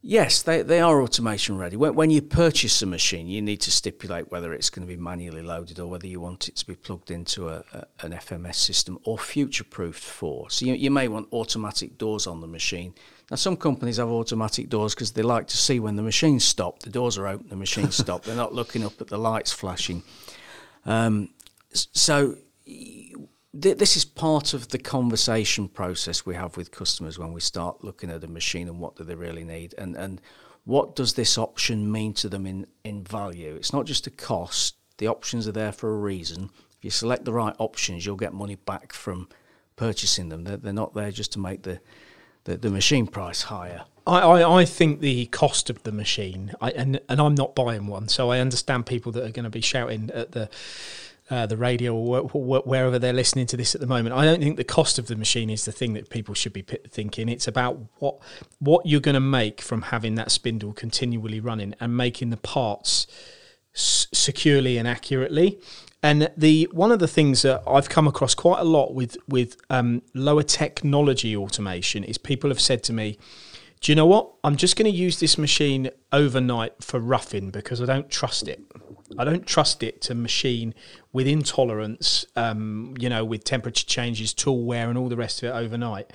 Yes, 0.02 0.42
they, 0.44 0.62
they 0.62 0.80
are 0.80 1.02
automation 1.02 1.58
ready. 1.58 1.76
When, 1.76 1.94
when 1.94 2.10
you 2.10 2.22
purchase 2.22 2.82
a 2.82 2.86
machine, 2.86 3.28
you 3.28 3.42
need 3.42 3.60
to 3.62 3.72
stipulate 3.72 4.32
whether 4.32 4.54
it's 4.54 4.70
going 4.70 4.88
to 4.88 4.94
be 4.94 5.00
manually 5.00 5.42
loaded 5.42 5.78
or 5.78 5.88
whether 5.88 6.08
you 6.08 6.22
want 6.22 6.48
it 6.48 6.56
to 6.58 6.66
be 6.66 6.76
plugged 6.76 7.12
into 7.12 7.50
a, 7.50 7.64
a 7.74 7.86
an 8.06 8.14
FMS 8.14 8.56
system 8.56 8.98
or 9.04 9.18
future 9.18 9.66
proofed 9.66 10.02
for. 10.02 10.50
So 10.50 10.66
you, 10.66 10.74
you 10.74 10.90
may 10.90 11.10
want 11.10 11.28
automatic 11.34 11.98
doors 11.98 12.28
on 12.28 12.40
the 12.40 12.48
machine. 12.48 12.94
Now, 13.30 13.36
some 13.36 13.58
companies 13.58 13.98
have 13.98 14.08
automatic 14.08 14.70
doors 14.70 14.96
because 14.96 15.12
they 15.12 15.22
like 15.22 15.48
to 15.48 15.58
see 15.58 15.82
when 15.82 15.98
the 15.98 16.02
machine's 16.02 16.46
stopped. 16.46 16.84
The 16.84 16.90
doors 16.90 17.18
are 17.18 17.28
open, 17.28 17.50
the 17.50 17.58
machine's 17.58 17.96
stopped. 18.04 18.26
They're 18.26 18.36
not 18.38 18.54
looking 18.54 18.86
up 18.86 19.02
at 19.02 19.08
the 19.08 19.18
lights 19.18 19.52
flashing. 19.52 20.04
Um, 20.86 21.32
so 21.74 22.38
this 23.62 23.98
is 23.98 24.06
part 24.06 24.54
of 24.54 24.70
the 24.70 24.78
conversation 24.78 25.68
process 25.68 26.26
we 26.26 26.36
have 26.36 26.58
with 26.58 26.72
customers 26.72 27.18
when 27.18 27.34
we 27.34 27.42
start 27.42 27.84
looking 27.84 28.10
at 28.10 28.24
a 28.24 28.28
machine 28.28 28.68
and 28.68 28.80
what 28.80 28.96
do 28.96 29.04
they 29.04 29.16
really 29.16 29.44
need 29.44 29.74
and 29.78 29.96
and 29.96 30.22
what 30.66 30.96
does 30.96 31.14
this 31.14 31.38
option 31.38 31.92
mean 31.92 32.14
to 32.14 32.30
them 32.30 32.46
in 32.46 32.68
in 32.84 33.04
value? 33.04 33.56
It's 33.56 33.74
not 33.74 33.86
just 33.86 34.08
a 34.08 34.12
cost. 34.12 34.76
The 34.98 35.08
options 35.08 35.48
are 35.48 35.54
there 35.54 35.72
for 35.72 35.90
a 35.90 35.98
reason. 35.98 36.50
If 36.78 36.84
you 36.84 36.92
select 36.92 37.26
the 37.26 37.34
right 37.34 37.56
options 37.58 38.06
you'll 38.06 38.16
get 38.16 38.34
money 38.34 38.56
back 38.56 38.94
from 38.94 39.30
purchasing 39.80 40.28
them. 40.28 40.44
They're, 40.44 40.58
they're 40.58 40.74
not 40.74 40.94
there 40.94 41.10
just 41.10 41.32
to 41.34 41.40
make 41.40 41.64
the, 41.64 41.80
the, 42.44 42.58
the 42.58 42.70
machine 42.70 43.08
price 43.08 43.44
higher. 43.44 43.86
I, 44.06 44.20
I, 44.20 44.60
I, 44.60 44.66
think 44.66 45.00
the 45.00 45.28
cost 45.28 45.70
of 45.70 45.84
the 45.84 45.92
machine, 45.92 46.54
I, 46.60 46.72
and 46.72 47.00
and 47.08 47.22
I'm 47.22 47.36
not 47.36 47.56
buying 47.56 47.88
one, 47.88 48.08
so 48.10 48.30
I 48.30 48.40
understand 48.40 48.88
people 48.88 49.12
that 49.14 49.24
are 49.24 49.32
going 49.32 49.44
to 49.44 49.50
be 49.50 49.62
shouting 49.62 50.10
at 50.14 50.32
the 50.34 50.50
uh, 51.30 51.46
the 51.46 51.58
radio 51.58 51.96
or 51.96 52.28
wh- 52.30 52.66
wherever 52.66 52.98
they're 52.98 53.14
listening 53.14 53.46
to 53.48 53.58
this 53.58 53.76
at 53.76 53.82
the 53.82 53.88
moment. 53.88 54.16
I 54.16 54.26
don't 54.26 54.42
think 54.42 54.58
the 54.58 54.64
cost 54.64 54.98
of 54.98 55.08
the 55.08 55.16
machine 55.16 55.50
is 55.50 55.66
the 55.66 55.72
thing 55.72 55.94
that 55.94 56.10
people 56.10 56.34
should 56.34 56.54
be 56.54 56.64
p- 56.64 56.78
thinking. 56.90 57.30
It's 57.30 57.48
about 57.48 57.80
what 58.00 58.20
what 58.60 58.86
you're 58.86 59.00
going 59.00 59.14
to 59.16 59.20
make 59.20 59.62
from 59.62 59.84
having 59.84 60.16
that 60.16 60.32
spindle 60.32 60.74
continually 60.74 61.40
running 61.40 61.76
and 61.80 61.96
making 61.96 62.32
the 62.32 62.38
parts 62.38 63.06
s- 63.76 64.08
securely 64.12 64.78
and 64.78 64.88
accurately. 64.88 65.60
And 66.02 66.32
the 66.38 66.68
one 66.72 66.92
of 66.92 67.00
the 67.00 67.08
things 67.08 67.42
that 67.44 67.62
I've 67.68 67.90
come 67.90 68.08
across 68.08 68.34
quite 68.34 68.60
a 68.60 68.64
lot 68.64 68.94
with 68.94 69.18
with 69.28 69.58
um, 69.70 70.02
lower 70.14 70.44
technology 70.44 71.36
automation 71.36 72.04
is 72.04 72.18
people 72.18 72.50
have 72.50 72.62
said 72.62 72.84
to 72.84 72.94
me, 72.94 73.20
"Do 73.82 73.92
you 73.92 73.96
know 73.98 74.06
what? 74.06 74.32
I'm 74.44 74.56
just 74.56 74.78
going 74.78 74.90
to 74.90 74.98
use 74.98 75.20
this 75.20 75.38
machine 75.38 75.92
overnight 76.12 76.84
for 76.84 77.00
roughing 77.00 77.52
because 77.52 77.82
I 77.82 77.86
don't 77.86 78.10
trust 78.10 78.48
it." 78.48 78.62
I 79.18 79.24
don't 79.24 79.46
trust 79.46 79.84
it 79.84 80.02
to 80.04 80.16
machine 80.16 80.74
with 81.12 81.28
intolerance, 81.28 82.26
um, 82.36 82.94
you 83.00 83.10
know, 83.10 83.26
with 83.26 83.44
temperature 83.44 83.86
changes, 83.86 84.34
tool 84.34 84.64
wear, 84.64 84.90
and 84.90 84.98
all 84.98 85.10
the 85.10 85.16
rest 85.16 85.44
of 85.44 85.50
it 85.50 85.54
overnight. 85.54 86.12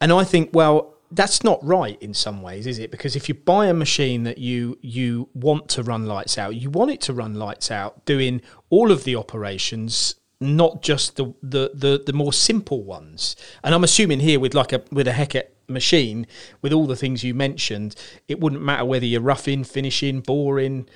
And 0.00 0.12
I 0.12 0.24
think, 0.24 0.50
well, 0.52 0.94
that's 1.10 1.44
not 1.44 1.64
right 1.64 1.96
in 2.02 2.12
some 2.12 2.42
ways, 2.42 2.66
is 2.66 2.78
it? 2.78 2.90
Because 2.90 3.14
if 3.14 3.28
you 3.28 3.34
buy 3.34 3.66
a 3.66 3.74
machine 3.74 4.24
that 4.24 4.38
you 4.38 4.78
you 4.82 5.28
want 5.34 5.68
to 5.70 5.82
run 5.82 6.06
lights 6.06 6.36
out, 6.38 6.56
you 6.56 6.70
want 6.70 6.90
it 6.90 7.00
to 7.02 7.12
run 7.12 7.34
lights 7.34 7.70
out, 7.70 8.04
doing 8.04 8.40
all 8.70 8.90
of 8.90 9.04
the 9.04 9.14
operations, 9.14 10.16
not 10.40 10.82
just 10.82 11.16
the 11.16 11.32
the 11.42 11.70
the, 11.74 12.02
the 12.04 12.12
more 12.12 12.32
simple 12.32 12.82
ones. 12.82 13.36
And 13.62 13.74
I'm 13.74 13.84
assuming 13.84 14.20
here 14.20 14.40
with 14.40 14.54
like 14.54 14.72
a 14.72 14.82
with 14.90 15.06
a 15.06 15.12
Heckert 15.12 15.54
machine, 15.68 16.26
with 16.60 16.72
all 16.72 16.86
the 16.86 16.96
things 16.96 17.22
you 17.22 17.34
mentioned, 17.34 17.94
it 18.28 18.40
wouldn't 18.40 18.62
matter 18.62 18.84
whether 18.84 19.06
you're 19.06 19.20
roughing, 19.20 19.64
finishing, 19.64 20.20
boring 20.20 20.86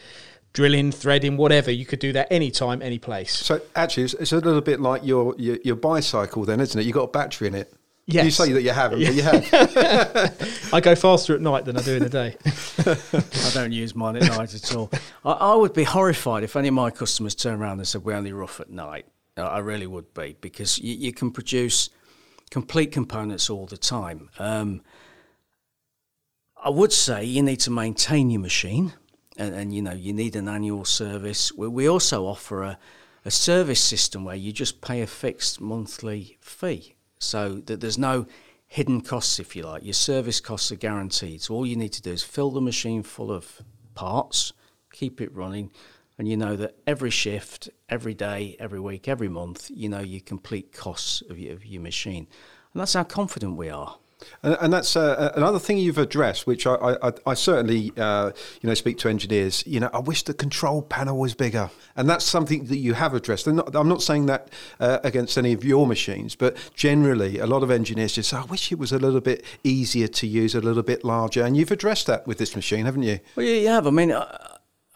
drilling, 0.53 0.93
threading, 0.93 1.37
whatever. 1.37 1.71
You 1.71 1.87
could 1.87 1.99
do 1.99 2.13
that 2.13 2.33
anytime, 2.33 2.83
any 2.83 2.99
place. 2.99 3.37
So 3.37 3.61
actually, 3.77 4.05
it's, 4.05 4.15
it's 4.15 4.33
a 4.33 4.37
little 4.37 4.61
bit 4.61 4.81
like 4.81 5.05
your, 5.05 5.35
your, 5.39 5.59
your 5.65 5.77
bicycle, 5.77 6.45
then, 6.45 6.61
isn't 6.61 6.79
it? 6.79 6.85
You 6.85 6.93
have 6.93 6.95
got 6.95 7.05
a 7.05 7.13
battery 7.13 7.49
in 7.49 7.55
it. 7.55 7.73
Yes. 8.07 8.25
You 8.25 8.31
say 8.31 8.53
that 8.53 8.63
you 8.63 8.71
haven't, 8.71 9.05
but 9.05 9.15
you 9.15 9.23
have. 10.23 10.71
I 10.73 10.81
go 10.81 10.95
faster 10.95 11.35
at 11.35 11.43
night 11.43 11.67
than 11.67 11.77
I 11.77 11.83
do 11.83 11.97
in 11.97 12.03
the 12.05 12.09
day. 12.09 12.37
I 13.49 13.51
don't 13.53 13.73
use 13.73 13.95
mine 13.95 14.17
at 14.17 14.23
night 14.23 14.55
at 14.55 14.75
all. 14.75 14.91
I, 15.27 15.33
I, 15.33 15.55
would 15.55 15.75
be 15.75 15.85
horrified 15.85 16.43
if 16.43 16.57
any 16.57 16.69
of 16.69 16.75
my 16.75 16.91
customers 16.91 17.35
turned 17.35 17.61
around 17.61 17.81
and 17.81 17.87
said 17.87 18.05
we 18.05 18.15
only 18.15 18.33
rough 18.33 18.61
at 18.61 18.71
night. 18.71 19.05
I 19.37 19.59
really 19.59 19.87
would 19.87 20.15
be 20.15 20.37
because 20.41 20.79
you, 20.79 20.95
you 20.95 21.13
can 21.13 21.31
produce 21.31 21.91
complete 22.51 22.93
components 22.93 23.51
all 23.51 23.67
the 23.67 23.77
time. 23.77 24.31
Um, 24.39 24.81
I 26.57 26.71
would 26.71 26.95
say 26.95 27.25
you 27.25 27.43
need 27.43 27.61
to 27.61 27.71
maintain 27.71 28.31
your 28.31 28.41
machine 28.41 28.95
and, 29.39 29.55
and 29.55 29.75
you 29.75 29.81
know 29.81 29.93
you 29.93 30.13
need 30.13 30.37
an 30.37 30.49
annual 30.49 30.85
service. 30.85 31.53
We, 31.53 31.69
we 31.69 31.89
also 31.89 32.27
offer 32.27 32.63
a, 32.63 32.79
a 33.25 33.31
service 33.31 33.81
system 33.81 34.25
where 34.25 34.37
you 34.37 34.53
just 34.53 34.81
pay 34.81 35.01
a 35.01 35.07
fixed 35.07 35.61
monthly 35.61 36.37
fee, 36.41 36.95
so 37.19 37.63
that 37.67 37.81
there's 37.81 37.99
no 37.99 38.27
hidden 38.67 39.01
costs, 39.01 39.39
if 39.39 39.57
you 39.57 39.63
like. 39.63 39.85
Your 39.85 39.95
service 39.95 40.41
costs 40.41 40.71
are 40.71 40.77
guaranteed. 40.77 41.41
So 41.41 41.55
all 41.55 41.67
you 41.67 41.77
need 41.77 41.93
to 41.95 42.03
do 42.03 42.13
is 42.13 42.23
fill 42.23 42.51
the 42.51 42.61
machine 42.61 43.03
full 43.03 43.33
of 43.33 43.63
parts, 43.95 44.53
keep 44.93 45.21
it 45.21 45.35
running, 45.35 45.71
and 46.19 46.29
you 46.29 46.37
know 46.37 46.57
that 46.57 46.77
every 46.87 47.11
shift, 47.11 47.71
every 47.89 48.15
day, 48.15 48.57
every 48.59 48.81
week, 48.81 49.09
every 49.09 49.29
month, 49.29 49.71
you 49.73 49.89
know 49.89 50.01
your 50.01 50.21
complete 50.21 50.73
costs 50.73 51.23
of 51.31 51.39
your, 51.39 51.55
of 51.55 51.65
your 51.65 51.81
machine. 51.81 52.27
And 52.73 52.81
that's 52.81 52.93
how 52.93 53.05
confident 53.05 53.57
we 53.57 53.71
are. 53.71 53.99
And, 54.43 54.57
and 54.61 54.73
that's 54.73 54.97
uh, 54.97 55.33
another 55.37 55.59
thing 55.59 55.79
you've 55.79 55.99
addressed, 55.99 56.47
which 56.47 56.67
I, 56.67 56.97
I, 57.03 57.13
I 57.27 57.35
certainly, 57.35 57.93
uh, 57.97 58.33
you 58.61 58.69
know, 58.69 58.75
speak 58.75 58.99
to 58.99 59.09
engineers. 59.09 59.65
You 59.67 59.81
know, 59.81 59.91
I 59.93 60.01
wish 60.01 60.25
the 60.25 60.35
control 60.35 60.83
panel 60.83 61.19
was 61.19 61.35
bigger, 61.35 61.71
and 61.97 62.09
that's 62.09 62.25
something 62.25 62.65
that 62.67 62.79
you 62.79 62.95
have 62.95 63.15
addressed. 63.15 63.47
Not, 63.47 63.75
I'm 63.75 63.89
not 63.89 64.03
saying 64.03 64.27
that 64.27 64.51
uh, 64.81 64.99
against 65.05 65.39
any 65.39 65.53
of 65.53 65.65
your 65.65 65.87
machines, 65.87 66.35
but 66.35 66.57
generally, 66.75 67.39
a 67.39 67.47
lot 67.47 67.63
of 67.63 67.71
engineers 67.71 68.13
just 68.15 68.31
say, 68.31 68.37
"I 68.37 68.45
wish 68.45 68.73
it 68.73 68.79
was 68.79 68.93
a 68.93 68.99
little 68.99 69.21
bit 69.21 69.45
easier 69.63 70.09
to 70.09 70.27
use, 70.27 70.55
a 70.55 70.61
little 70.61 70.83
bit 70.83 71.05
larger." 71.05 71.45
And 71.45 71.57
you've 71.57 71.71
addressed 71.71 72.07
that 72.09 72.27
with 72.27 72.39
this 72.39 72.57
machine, 72.57 72.87
haven't 72.87 73.05
you? 73.05 73.21
Well, 73.37 73.47
yeah, 73.47 73.61
you 73.61 73.69
have. 73.69 73.87
I 73.87 73.91
mean. 73.91 74.15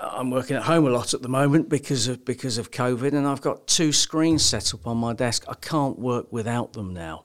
I'm 0.04 0.32
working 0.32 0.56
at 0.56 0.64
home 0.64 0.84
a 0.84 0.90
lot 0.90 1.14
at 1.14 1.22
the 1.22 1.28
moment 1.28 1.68
because 1.68 2.08
of 2.08 2.24
because 2.24 2.58
of 2.58 2.72
COVID, 2.72 3.12
and 3.12 3.24
I've 3.24 3.40
got 3.40 3.68
two 3.68 3.92
screens 3.92 4.44
set 4.44 4.74
up 4.74 4.84
on 4.84 4.96
my 4.96 5.12
desk. 5.12 5.44
I 5.46 5.54
can't 5.54 5.96
work 5.96 6.26
without 6.32 6.72
them 6.72 6.92
now. 6.92 7.24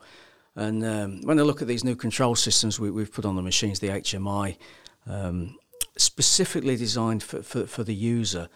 And 0.57 0.83
um, 0.83 1.21
when 1.21 1.39
I 1.39 1.43
look 1.43 1.61
at 1.61 1.67
these 1.67 1.83
new 1.83 1.95
control 1.95 2.35
systems 2.35 2.79
we, 2.79 2.87
have 2.99 3.13
put 3.13 3.25
on 3.25 3.35
the 3.35 3.43
machines, 3.43 3.79
the 3.79 3.89
HMI, 3.89 4.57
um, 5.05 5.55
specifically 5.97 6.75
designed 6.75 7.21
for, 7.21 7.43
for, 7.43 7.67
for, 7.67 7.83
the 7.83 7.93
user, 7.93 8.49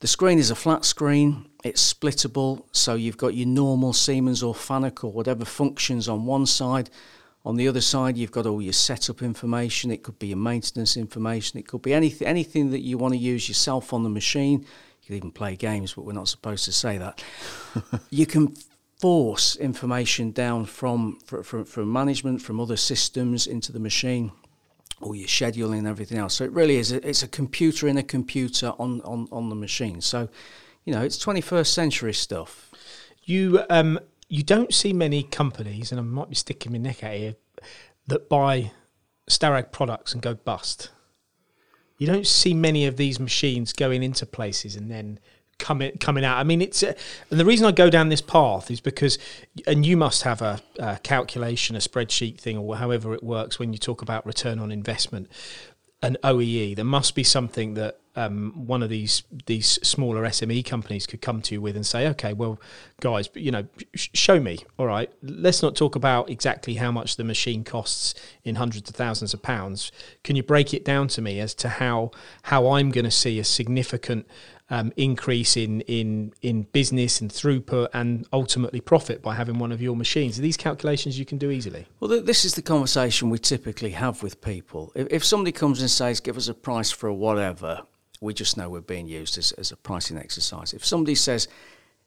the 0.00 0.06
screen 0.06 0.38
is 0.38 0.50
a 0.50 0.54
flat 0.54 0.86
screen, 0.86 1.44
it's 1.62 1.92
splittable, 1.92 2.64
so 2.72 2.94
you've 2.94 3.18
got 3.18 3.34
your 3.34 3.46
normal 3.46 3.92
Siemens 3.92 4.42
or 4.42 4.54
Fanuc 4.54 5.04
or 5.04 5.12
whatever 5.12 5.44
functions 5.44 6.08
on 6.08 6.24
one 6.24 6.46
side. 6.46 6.88
On 7.44 7.56
the 7.56 7.68
other 7.68 7.82
side, 7.82 8.16
you've 8.16 8.32
got 8.32 8.46
all 8.46 8.62
your 8.62 8.72
setup 8.72 9.20
information. 9.20 9.90
It 9.90 10.02
could 10.02 10.18
be 10.18 10.28
your 10.28 10.38
maintenance 10.38 10.96
information. 10.96 11.58
It 11.58 11.68
could 11.68 11.82
be 11.82 11.92
anything, 11.92 12.26
anything 12.26 12.70
that 12.70 12.80
you 12.80 12.96
want 12.96 13.12
to 13.12 13.18
use 13.18 13.46
yourself 13.46 13.92
on 13.92 14.04
the 14.04 14.08
machine. 14.08 14.60
You 14.60 15.06
could 15.06 15.16
even 15.16 15.32
play 15.32 15.56
games, 15.56 15.92
but 15.92 16.06
we're 16.06 16.12
not 16.14 16.28
supposed 16.28 16.64
to 16.64 16.72
say 16.72 16.96
that. 16.96 17.22
you 18.10 18.24
can 18.24 18.54
force 19.02 19.56
information 19.56 20.30
down 20.30 20.64
from, 20.64 21.18
from, 21.26 21.64
from 21.64 21.92
management, 21.92 22.40
from 22.40 22.60
other 22.60 22.76
systems 22.76 23.48
into 23.48 23.72
the 23.72 23.80
machine, 23.80 24.30
all 25.00 25.12
your 25.12 25.26
scheduling 25.26 25.78
and 25.78 25.88
everything 25.88 26.18
else. 26.18 26.34
So 26.34 26.44
it 26.44 26.52
really 26.52 26.76
is, 26.76 26.92
a, 26.92 27.04
it's 27.08 27.24
a 27.24 27.26
computer 27.26 27.88
in 27.88 27.98
a 27.98 28.04
computer 28.04 28.72
on, 28.78 29.00
on, 29.00 29.26
on 29.32 29.48
the 29.48 29.56
machine. 29.56 30.00
So, 30.00 30.28
you 30.84 30.94
know, 30.94 31.02
it's 31.02 31.18
21st 31.18 31.66
century 31.66 32.14
stuff. 32.14 32.70
You, 33.24 33.64
um, 33.68 33.98
you 34.28 34.44
don't 34.44 34.72
see 34.72 34.92
many 34.92 35.24
companies, 35.24 35.90
and 35.90 36.00
I 36.00 36.04
might 36.04 36.28
be 36.28 36.36
sticking 36.36 36.70
my 36.70 36.78
neck 36.78 37.02
out 37.02 37.14
here, 37.14 37.34
that 38.06 38.28
buy 38.28 38.70
Starrag 39.28 39.72
products 39.72 40.12
and 40.12 40.22
go 40.22 40.34
bust. 40.34 40.90
You 41.98 42.06
don't 42.06 42.26
see 42.26 42.54
many 42.54 42.86
of 42.86 42.98
these 42.98 43.18
machines 43.18 43.72
going 43.72 44.04
into 44.04 44.26
places 44.26 44.76
and 44.76 44.88
then 44.88 45.18
coming 45.62 45.96
coming 45.98 46.24
out. 46.24 46.36
I 46.36 46.42
mean, 46.42 46.60
it's 46.60 46.82
uh, 46.82 46.92
and 47.30 47.40
the 47.40 47.44
reason 47.44 47.66
I 47.66 47.72
go 47.72 47.88
down 47.88 48.10
this 48.10 48.20
path 48.20 48.70
is 48.70 48.80
because, 48.80 49.18
and 49.66 49.86
you 49.86 49.96
must 49.96 50.22
have 50.24 50.42
a, 50.42 50.60
a, 50.78 50.98
calculation, 50.98 51.76
a 51.76 51.78
spreadsheet 51.78 52.38
thing, 52.38 52.58
or 52.58 52.76
however 52.76 53.14
it 53.14 53.22
works 53.22 53.58
when 53.58 53.72
you 53.72 53.78
talk 53.78 54.02
about 54.02 54.26
return 54.26 54.58
on 54.58 54.70
investment, 54.70 55.30
an 56.02 56.18
OEE. 56.24 56.76
There 56.76 56.84
must 56.84 57.14
be 57.14 57.24
something 57.24 57.74
that 57.74 57.98
um, 58.14 58.66
one 58.66 58.82
of 58.82 58.90
these 58.90 59.22
these 59.46 59.78
smaller 59.86 60.22
SME 60.24 60.64
companies 60.64 61.06
could 61.06 61.22
come 61.22 61.40
to 61.42 61.54
you 61.54 61.62
with 61.62 61.76
and 61.76 61.86
say, 61.86 62.08
okay, 62.08 62.32
well, 62.32 62.60
guys, 63.00 63.30
you 63.34 63.50
know, 63.50 63.66
sh- 63.94 64.10
show 64.12 64.40
me. 64.40 64.58
All 64.78 64.86
right, 64.86 65.10
let's 65.22 65.62
not 65.62 65.76
talk 65.76 65.94
about 65.94 66.28
exactly 66.28 66.74
how 66.74 66.92
much 66.92 67.16
the 67.16 67.24
machine 67.24 67.64
costs 67.64 68.14
in 68.44 68.56
hundreds 68.56 68.90
of 68.90 68.96
thousands 68.96 69.32
of 69.32 69.42
pounds. 69.42 69.92
Can 70.24 70.36
you 70.36 70.42
break 70.42 70.74
it 70.74 70.84
down 70.84 71.08
to 71.08 71.22
me 71.22 71.40
as 71.40 71.54
to 71.54 71.68
how 71.68 72.10
how 72.42 72.72
I'm 72.72 72.90
going 72.90 73.04
to 73.04 73.10
see 73.10 73.38
a 73.38 73.44
significant 73.44 74.26
um, 74.72 74.90
increase 74.96 75.54
in, 75.56 75.82
in 75.82 76.32
in 76.40 76.62
business 76.72 77.20
and 77.20 77.30
throughput 77.30 77.88
and 77.92 78.26
ultimately 78.32 78.80
profit 78.80 79.20
by 79.22 79.34
having 79.34 79.58
one 79.58 79.70
of 79.70 79.82
your 79.82 79.94
machines. 79.94 80.38
Are 80.38 80.42
these 80.42 80.56
calculations 80.56 81.18
you 81.18 81.26
can 81.26 81.36
do 81.36 81.50
easily? 81.50 81.86
Well, 82.00 82.10
th- 82.10 82.24
this 82.24 82.44
is 82.46 82.54
the 82.54 82.62
conversation 82.62 83.28
we 83.28 83.38
typically 83.38 83.90
have 83.90 84.22
with 84.22 84.40
people. 84.40 84.90
If, 84.94 85.06
if 85.10 85.24
somebody 85.24 85.52
comes 85.52 85.80
and 85.82 85.90
says, 85.90 86.20
"Give 86.20 86.38
us 86.38 86.48
a 86.48 86.54
price 86.54 86.90
for 86.90 87.12
whatever," 87.12 87.82
we 88.22 88.32
just 88.32 88.56
know 88.56 88.70
we're 88.70 88.80
being 88.80 89.08
used 89.08 89.36
as, 89.36 89.52
as 89.52 89.72
a 89.72 89.76
pricing 89.76 90.16
exercise. 90.16 90.72
If 90.72 90.86
somebody 90.86 91.16
says, 91.16 91.48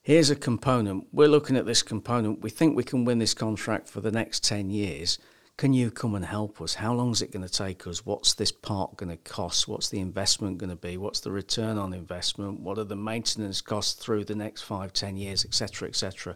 "Here's 0.02 0.32
a 0.32 0.36
component, 0.36 1.06
we're 1.14 1.28
looking 1.36 1.58
at 1.58 1.68
this 1.68 1.84
component, 1.84 2.42
we 2.42 2.50
think 2.50 2.76
we 2.76 2.84
can 2.84 3.06
win 3.06 3.20
this 3.20 3.36
contract 3.36 3.88
for 3.88 4.02
the 4.02 4.12
next 4.12 4.44
ten 4.44 4.72
years," 4.72 5.20
Can 5.58 5.72
you 5.72 5.90
come 5.90 6.16
and 6.16 6.26
help 6.26 6.62
us? 6.62 6.76
How 6.76 6.94
long 6.94 7.12
is 7.12 7.22
it 7.22 7.32
going 7.32 7.48
to 7.48 7.52
take 7.52 7.88
us? 7.88 8.06
What's 8.06 8.34
this 8.34 8.52
part 8.52 8.98
going 8.98 9.10
to 9.10 9.16
cost? 9.16 9.70
What's 9.70 9.88
the 9.88 10.02
investment 10.02 10.58
going 10.58 10.70
to 10.70 10.76
be? 10.76 10.98
What's 10.98 11.22
the 11.22 11.32
return 11.32 11.78
on 11.78 11.94
investment? 11.94 12.60
What 12.60 12.78
are 12.78 12.84
the 12.84 12.98
maintenance 12.98 13.62
costs 13.62 13.94
through 13.94 14.26
the 14.26 14.36
next 14.36 14.64
five, 14.64 14.92
ten 14.92 15.16
years, 15.16 15.46
etc., 15.46 15.88
etc.? 15.88 16.36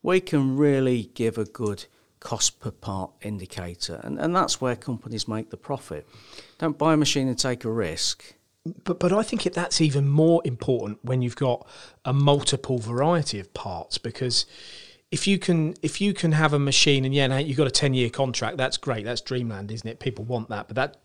We 0.00 0.20
can 0.20 0.56
really 0.56 1.10
give 1.14 1.38
a 1.38 1.44
good 1.44 1.86
cost 2.20 2.60
per 2.60 2.70
part 2.70 3.10
indicator, 3.20 4.00
and, 4.04 4.16
and 4.20 4.34
that's 4.34 4.60
where 4.60 4.76
companies 4.76 5.26
make 5.26 5.50
the 5.50 5.56
profit. 5.56 6.06
Don't 6.58 6.78
buy 6.78 6.94
a 6.94 6.96
machine 6.96 7.26
and 7.26 7.36
take 7.38 7.64
a 7.64 7.70
risk. 7.70 8.34
But 8.84 9.00
but 9.00 9.12
I 9.12 9.22
think 9.22 9.44
it, 9.44 9.54
that's 9.54 9.80
even 9.80 10.08
more 10.08 10.40
important 10.44 11.04
when 11.04 11.20
you've 11.20 11.36
got 11.36 11.66
a 12.04 12.12
multiple 12.12 12.78
variety 12.78 13.40
of 13.40 13.52
parts 13.54 13.98
because 13.98 14.46
if 15.10 15.26
you 15.26 15.38
can 15.38 15.74
if 15.82 16.00
you 16.00 16.12
can 16.12 16.32
have 16.32 16.52
a 16.52 16.58
machine 16.58 17.04
and 17.04 17.14
yeah, 17.14 17.38
you've 17.38 17.56
got 17.56 17.66
a 17.66 17.70
ten 17.70 17.94
year 17.94 18.10
contract, 18.10 18.56
that's 18.56 18.76
great. 18.76 19.04
That's 19.04 19.20
dreamland, 19.20 19.70
isn't 19.70 19.88
it? 19.88 20.00
People 20.00 20.24
want 20.24 20.48
that, 20.48 20.68
but 20.68 20.76
that 20.76 20.96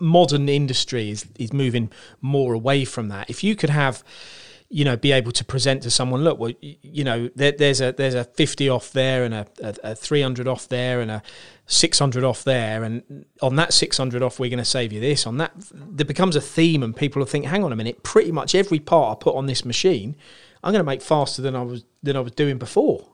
modern 0.00 0.48
industry 0.48 1.10
is 1.10 1.26
is 1.38 1.52
moving 1.52 1.90
more 2.20 2.52
away 2.52 2.84
from 2.84 3.08
that. 3.08 3.30
If 3.30 3.44
you 3.44 3.54
could 3.56 3.70
have 3.70 4.02
you 4.72 4.86
know, 4.86 4.96
be 4.96 5.12
able 5.12 5.32
to 5.32 5.44
present 5.44 5.82
to 5.82 5.90
someone, 5.90 6.24
look, 6.24 6.38
well, 6.38 6.50
you 6.62 7.04
know, 7.04 7.28
there, 7.36 7.52
there's 7.52 7.82
a 7.82 7.92
there's 7.92 8.14
a 8.14 8.24
fifty 8.24 8.70
off 8.70 8.90
there 8.92 9.22
and 9.22 9.34
a, 9.34 9.46
a, 9.62 9.74
a 9.90 9.94
three 9.94 10.22
hundred 10.22 10.48
off 10.48 10.66
there 10.66 11.02
and 11.02 11.10
a 11.10 11.22
six 11.66 11.98
hundred 11.98 12.24
off 12.24 12.42
there, 12.42 12.82
and 12.82 13.26
on 13.42 13.56
that 13.56 13.74
six 13.74 13.98
hundred 13.98 14.22
off, 14.22 14.40
we're 14.40 14.48
going 14.48 14.58
to 14.58 14.64
save 14.64 14.90
you 14.90 14.98
this. 14.98 15.26
On 15.26 15.36
that, 15.36 15.52
there 15.74 16.06
becomes 16.06 16.36
a 16.36 16.40
theme, 16.40 16.82
and 16.82 16.96
people 16.96 17.20
will 17.20 17.26
think, 17.26 17.44
hang 17.44 17.62
on 17.62 17.70
a 17.70 17.76
minute, 17.76 18.02
pretty 18.02 18.32
much 18.32 18.54
every 18.54 18.78
part 18.78 19.18
I 19.18 19.22
put 19.22 19.36
on 19.36 19.44
this 19.44 19.62
machine, 19.66 20.16
I'm 20.64 20.72
going 20.72 20.80
to 20.80 20.90
make 20.90 21.02
faster 21.02 21.42
than 21.42 21.54
I 21.54 21.60
was 21.60 21.84
than 22.02 22.16
I 22.16 22.20
was 22.20 22.32
doing 22.32 22.56
before. 22.56 23.11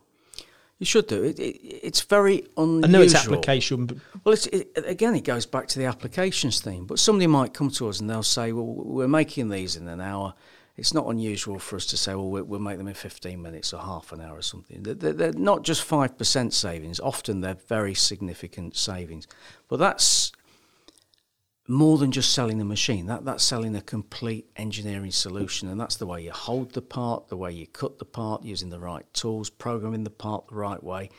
You 0.78 0.86
should 0.86 1.08
do 1.08 1.24
it. 1.24 1.38
it 1.38 1.58
it's 1.62 2.02
very 2.02 2.46
unusual. 2.56 2.84
I 2.84 2.88
know 2.88 3.02
it's 3.02 3.14
application. 3.14 3.86
But 3.86 3.98
well, 4.24 4.32
it's, 4.32 4.46
it, 4.46 4.70
again, 4.76 5.14
it 5.16 5.24
goes 5.24 5.44
back 5.44 5.66
to 5.68 5.78
the 5.78 5.86
applications 5.86 6.60
theme. 6.60 6.86
But 6.86 6.98
somebody 6.98 7.26
might 7.26 7.52
come 7.52 7.70
to 7.70 7.88
us 7.88 8.00
and 8.00 8.08
they'll 8.08 8.22
say, 8.22 8.52
"Well, 8.52 8.64
we're 8.64 9.08
making 9.08 9.48
these 9.48 9.76
in 9.76 9.88
an 9.88 10.00
hour." 10.00 10.34
It's 10.76 10.94
not 10.94 11.06
unusual 11.08 11.58
for 11.58 11.74
us 11.74 11.86
to 11.86 11.96
say, 11.96 12.14
"Well, 12.14 12.30
we'll 12.30 12.60
make 12.60 12.78
them 12.78 12.86
in 12.86 12.94
15 12.94 13.42
minutes 13.42 13.72
or 13.72 13.80
half 13.80 14.12
an 14.12 14.20
hour 14.20 14.36
or 14.36 14.42
something." 14.42 14.84
They're, 14.84 15.12
they're 15.12 15.32
not 15.32 15.64
just 15.64 15.82
five 15.82 16.16
percent 16.16 16.54
savings. 16.54 17.00
Often 17.00 17.40
they're 17.40 17.58
very 17.66 17.94
significant 17.94 18.76
savings. 18.76 19.26
But 19.66 19.80
that's 19.80 20.27
more 21.68 21.98
than 21.98 22.10
just 22.10 22.32
selling 22.32 22.58
the 22.58 22.64
machine. 22.64 23.06
That 23.06 23.24
that's 23.24 23.44
selling 23.44 23.76
a 23.76 23.82
complete 23.82 24.50
engineering 24.56 25.12
solution, 25.12 25.68
and 25.68 25.78
that's 25.78 25.96
the 25.96 26.06
way 26.06 26.22
you 26.22 26.32
hold 26.32 26.72
the 26.72 26.82
part, 26.82 27.28
the 27.28 27.36
way 27.36 27.52
you 27.52 27.66
cut 27.66 27.98
the 27.98 28.04
part, 28.04 28.42
using 28.42 28.70
the 28.70 28.80
right 28.80 29.04
tools, 29.12 29.50
programming 29.50 30.04
the 30.04 30.10
part 30.10 30.48
the 30.48 30.54
right 30.54 30.82
way. 30.82 31.10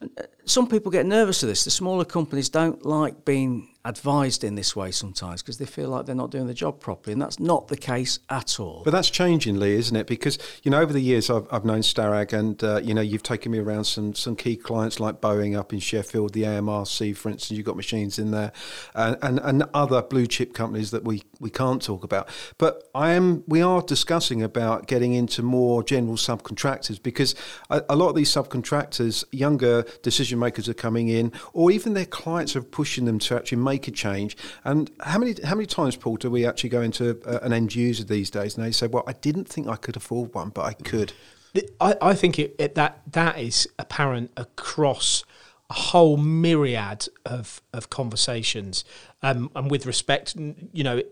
And 0.00 0.10
uh, 0.18 0.24
some 0.44 0.66
people 0.68 0.90
get 0.90 1.06
nervous 1.06 1.42
of 1.42 1.48
this. 1.48 1.64
The 1.64 1.70
smaller 1.70 2.04
companies 2.04 2.48
don't 2.48 2.84
like 2.84 3.24
being 3.24 3.68
advised 3.86 4.42
in 4.42 4.56
this 4.56 4.74
way 4.74 4.90
sometimes 4.90 5.42
because 5.42 5.58
they 5.58 5.64
feel 5.64 5.88
like 5.88 6.06
they're 6.06 6.14
not 6.14 6.30
doing 6.30 6.46
the 6.46 6.54
job 6.54 6.80
properly, 6.80 7.12
and 7.12 7.22
that's 7.22 7.38
not 7.38 7.68
the 7.68 7.76
case 7.76 8.18
at 8.28 8.58
all. 8.58 8.82
But 8.84 8.90
that's 8.90 9.10
changing, 9.10 9.58
Lee, 9.58 9.74
isn't 9.74 9.96
it? 9.96 10.06
Because 10.06 10.38
you 10.62 10.70
know, 10.70 10.80
over 10.80 10.92
the 10.92 11.00
years, 11.00 11.30
I've, 11.30 11.46
I've 11.50 11.64
known 11.64 11.80
Starrag, 11.80 12.32
and 12.32 12.62
uh, 12.62 12.80
you 12.82 12.94
know, 12.94 13.00
you've 13.00 13.22
taken 13.22 13.52
me 13.52 13.58
around 13.58 13.84
some 13.84 14.14
some 14.14 14.36
key 14.36 14.56
clients 14.56 14.98
like 14.98 15.20
Boeing 15.20 15.56
up 15.56 15.72
in 15.72 15.78
Sheffield, 15.78 16.32
the 16.32 16.42
AMRC, 16.42 17.16
for 17.16 17.30
instance. 17.30 17.56
You've 17.56 17.66
got 17.66 17.76
machines 17.76 18.18
in 18.18 18.32
there, 18.32 18.52
and 18.94 19.16
and, 19.22 19.38
and 19.40 19.64
other 19.72 20.02
blue 20.02 20.26
chip 20.26 20.52
companies 20.52 20.90
that 20.90 21.04
we, 21.04 21.22
we 21.38 21.50
can't 21.50 21.80
talk 21.80 22.02
about. 22.02 22.28
But 22.58 22.88
I 22.94 23.12
am 23.12 23.44
we 23.46 23.62
are 23.62 23.82
discussing 23.82 24.42
about 24.42 24.86
getting 24.88 25.14
into 25.14 25.42
more 25.42 25.82
general 25.82 26.16
subcontractors 26.16 27.00
because 27.00 27.34
a, 27.70 27.82
a 27.88 27.96
lot 27.96 28.08
of 28.08 28.16
these 28.16 28.30
subcontractors, 28.30 29.24
younger 29.30 29.84
decision 30.02 30.38
makers 30.38 30.68
are 30.68 30.74
coming 30.74 31.08
in, 31.08 31.32
or 31.52 31.70
even 31.70 31.94
their 31.94 32.06
clients 32.06 32.56
are 32.56 32.62
pushing 32.62 33.04
them 33.04 33.18
to 33.20 33.36
actually 33.36 33.58
make 33.58 33.75
make 33.76 33.88
a 33.88 33.90
change. 33.90 34.36
And 34.64 34.90
how 35.00 35.18
many 35.18 35.34
how 35.44 35.54
many 35.54 35.66
times, 35.66 35.96
Paul, 35.96 36.16
do 36.16 36.30
we 36.30 36.46
actually 36.46 36.70
go 36.70 36.82
into 36.82 37.20
uh, 37.26 37.38
an 37.42 37.52
end 37.52 37.74
user 37.74 38.04
these 38.04 38.30
days 38.30 38.56
and 38.56 38.64
they 38.66 38.72
say, 38.72 38.86
"Well, 38.86 39.04
I 39.06 39.12
didn't 39.12 39.48
think 39.48 39.68
I 39.68 39.76
could 39.76 39.96
afford 39.96 40.34
one, 40.34 40.50
but 40.50 40.64
I 40.64 40.72
could." 40.72 41.12
I, 41.80 41.96
I 42.02 42.14
think 42.14 42.38
it, 42.38 42.54
it, 42.58 42.74
that 42.74 43.00
that 43.12 43.38
is 43.38 43.68
apparent 43.78 44.30
across 44.36 45.24
a 45.70 45.74
whole 45.74 46.16
myriad 46.16 47.08
of 47.24 47.60
of 47.72 47.90
conversations, 47.90 48.84
um, 49.22 49.50
and 49.54 49.70
with 49.70 49.86
respect, 49.86 50.34
you 50.36 50.84
know, 50.84 51.02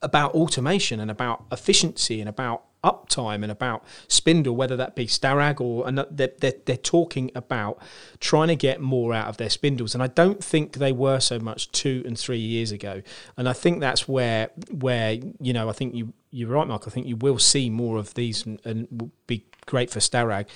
about 0.00 0.34
automation 0.34 1.00
and 1.00 1.10
about 1.10 1.44
efficiency 1.52 2.20
and 2.20 2.28
about 2.28 2.64
uptime 2.82 3.42
and 3.42 3.50
about 3.50 3.84
spindle, 4.08 4.56
whether 4.56 4.76
that 4.76 4.94
be 4.94 5.06
Starrag 5.06 5.60
or 5.60 5.90
they're, 5.90 6.32
they're, 6.38 6.54
they're 6.64 6.76
talking 6.76 7.30
about 7.34 7.78
trying 8.20 8.48
to 8.48 8.56
get 8.56 8.80
more 8.80 9.14
out 9.14 9.28
of 9.28 9.36
their 9.36 9.50
spindles. 9.50 9.94
And 9.94 10.02
I 10.02 10.08
don't 10.08 10.42
think 10.42 10.74
they 10.74 10.92
were 10.92 11.20
so 11.20 11.38
much 11.38 11.70
two 11.72 12.02
and 12.06 12.18
three 12.18 12.38
years 12.38 12.72
ago. 12.72 13.02
And 13.36 13.48
I 13.48 13.52
think 13.52 13.80
that's 13.80 14.08
where 14.08 14.50
where 14.70 15.18
you 15.40 15.52
know 15.52 15.68
I 15.68 15.72
think 15.72 15.94
you 15.94 16.12
you're 16.32 16.48
right, 16.48 16.66
Mark. 16.66 16.84
I 16.86 16.90
think 16.90 17.06
you 17.06 17.16
will 17.16 17.38
see 17.38 17.68
more 17.70 17.98
of 17.98 18.14
these, 18.14 18.44
and, 18.46 18.58
and 18.64 18.88
will 18.90 19.12
be 19.26 19.44
great 19.66 19.90
for 19.90 20.00
Starrag. 20.00 20.46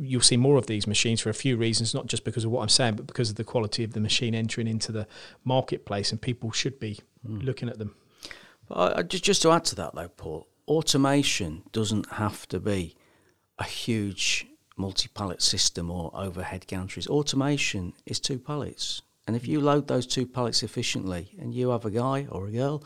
You'll 0.00 0.20
see 0.20 0.36
more 0.36 0.58
of 0.58 0.66
these 0.66 0.86
machines 0.86 1.20
for 1.20 1.30
a 1.30 1.34
few 1.34 1.56
reasons, 1.56 1.94
not 1.94 2.08
just 2.08 2.24
because 2.24 2.44
of 2.44 2.50
what 2.50 2.62
I'm 2.62 2.68
saying, 2.68 2.96
but 2.96 3.06
because 3.06 3.30
of 3.30 3.36
the 3.36 3.44
quality 3.44 3.84
of 3.84 3.92
the 3.92 4.00
machine 4.00 4.34
entering 4.34 4.66
into 4.66 4.90
the 4.90 5.06
marketplace, 5.44 6.10
and 6.10 6.20
people 6.20 6.50
should 6.50 6.78
be 6.80 6.98
hmm. 7.24 7.38
looking 7.38 7.68
at 7.68 7.78
them. 7.78 7.94
But 8.68 8.74
I, 8.74 8.98
I- 8.98 9.02
just, 9.02 9.24
just 9.24 9.42
to 9.42 9.52
add 9.52 9.64
to 9.66 9.76
that, 9.76 9.94
though, 9.94 10.08
Paul, 10.08 10.48
automation 10.68 11.62
doesn't 11.72 12.10
have 12.12 12.48
to 12.48 12.60
be 12.60 12.96
a 13.58 13.64
huge 13.64 14.46
multi 14.76 15.08
pallet 15.08 15.42
system 15.42 15.90
or 15.90 16.10
overhead 16.14 16.66
gantries. 16.66 17.08
Automation 17.08 17.92
is 18.06 18.20
two 18.20 18.38
pallets. 18.38 19.02
And 19.26 19.36
if 19.36 19.46
you 19.46 19.60
load 19.60 19.86
those 19.86 20.06
two 20.06 20.26
pallets 20.26 20.62
efficiently 20.62 21.30
and 21.38 21.54
you 21.54 21.70
have 21.70 21.84
a 21.84 21.90
guy 21.90 22.26
or 22.30 22.46
a 22.46 22.50
girl 22.50 22.82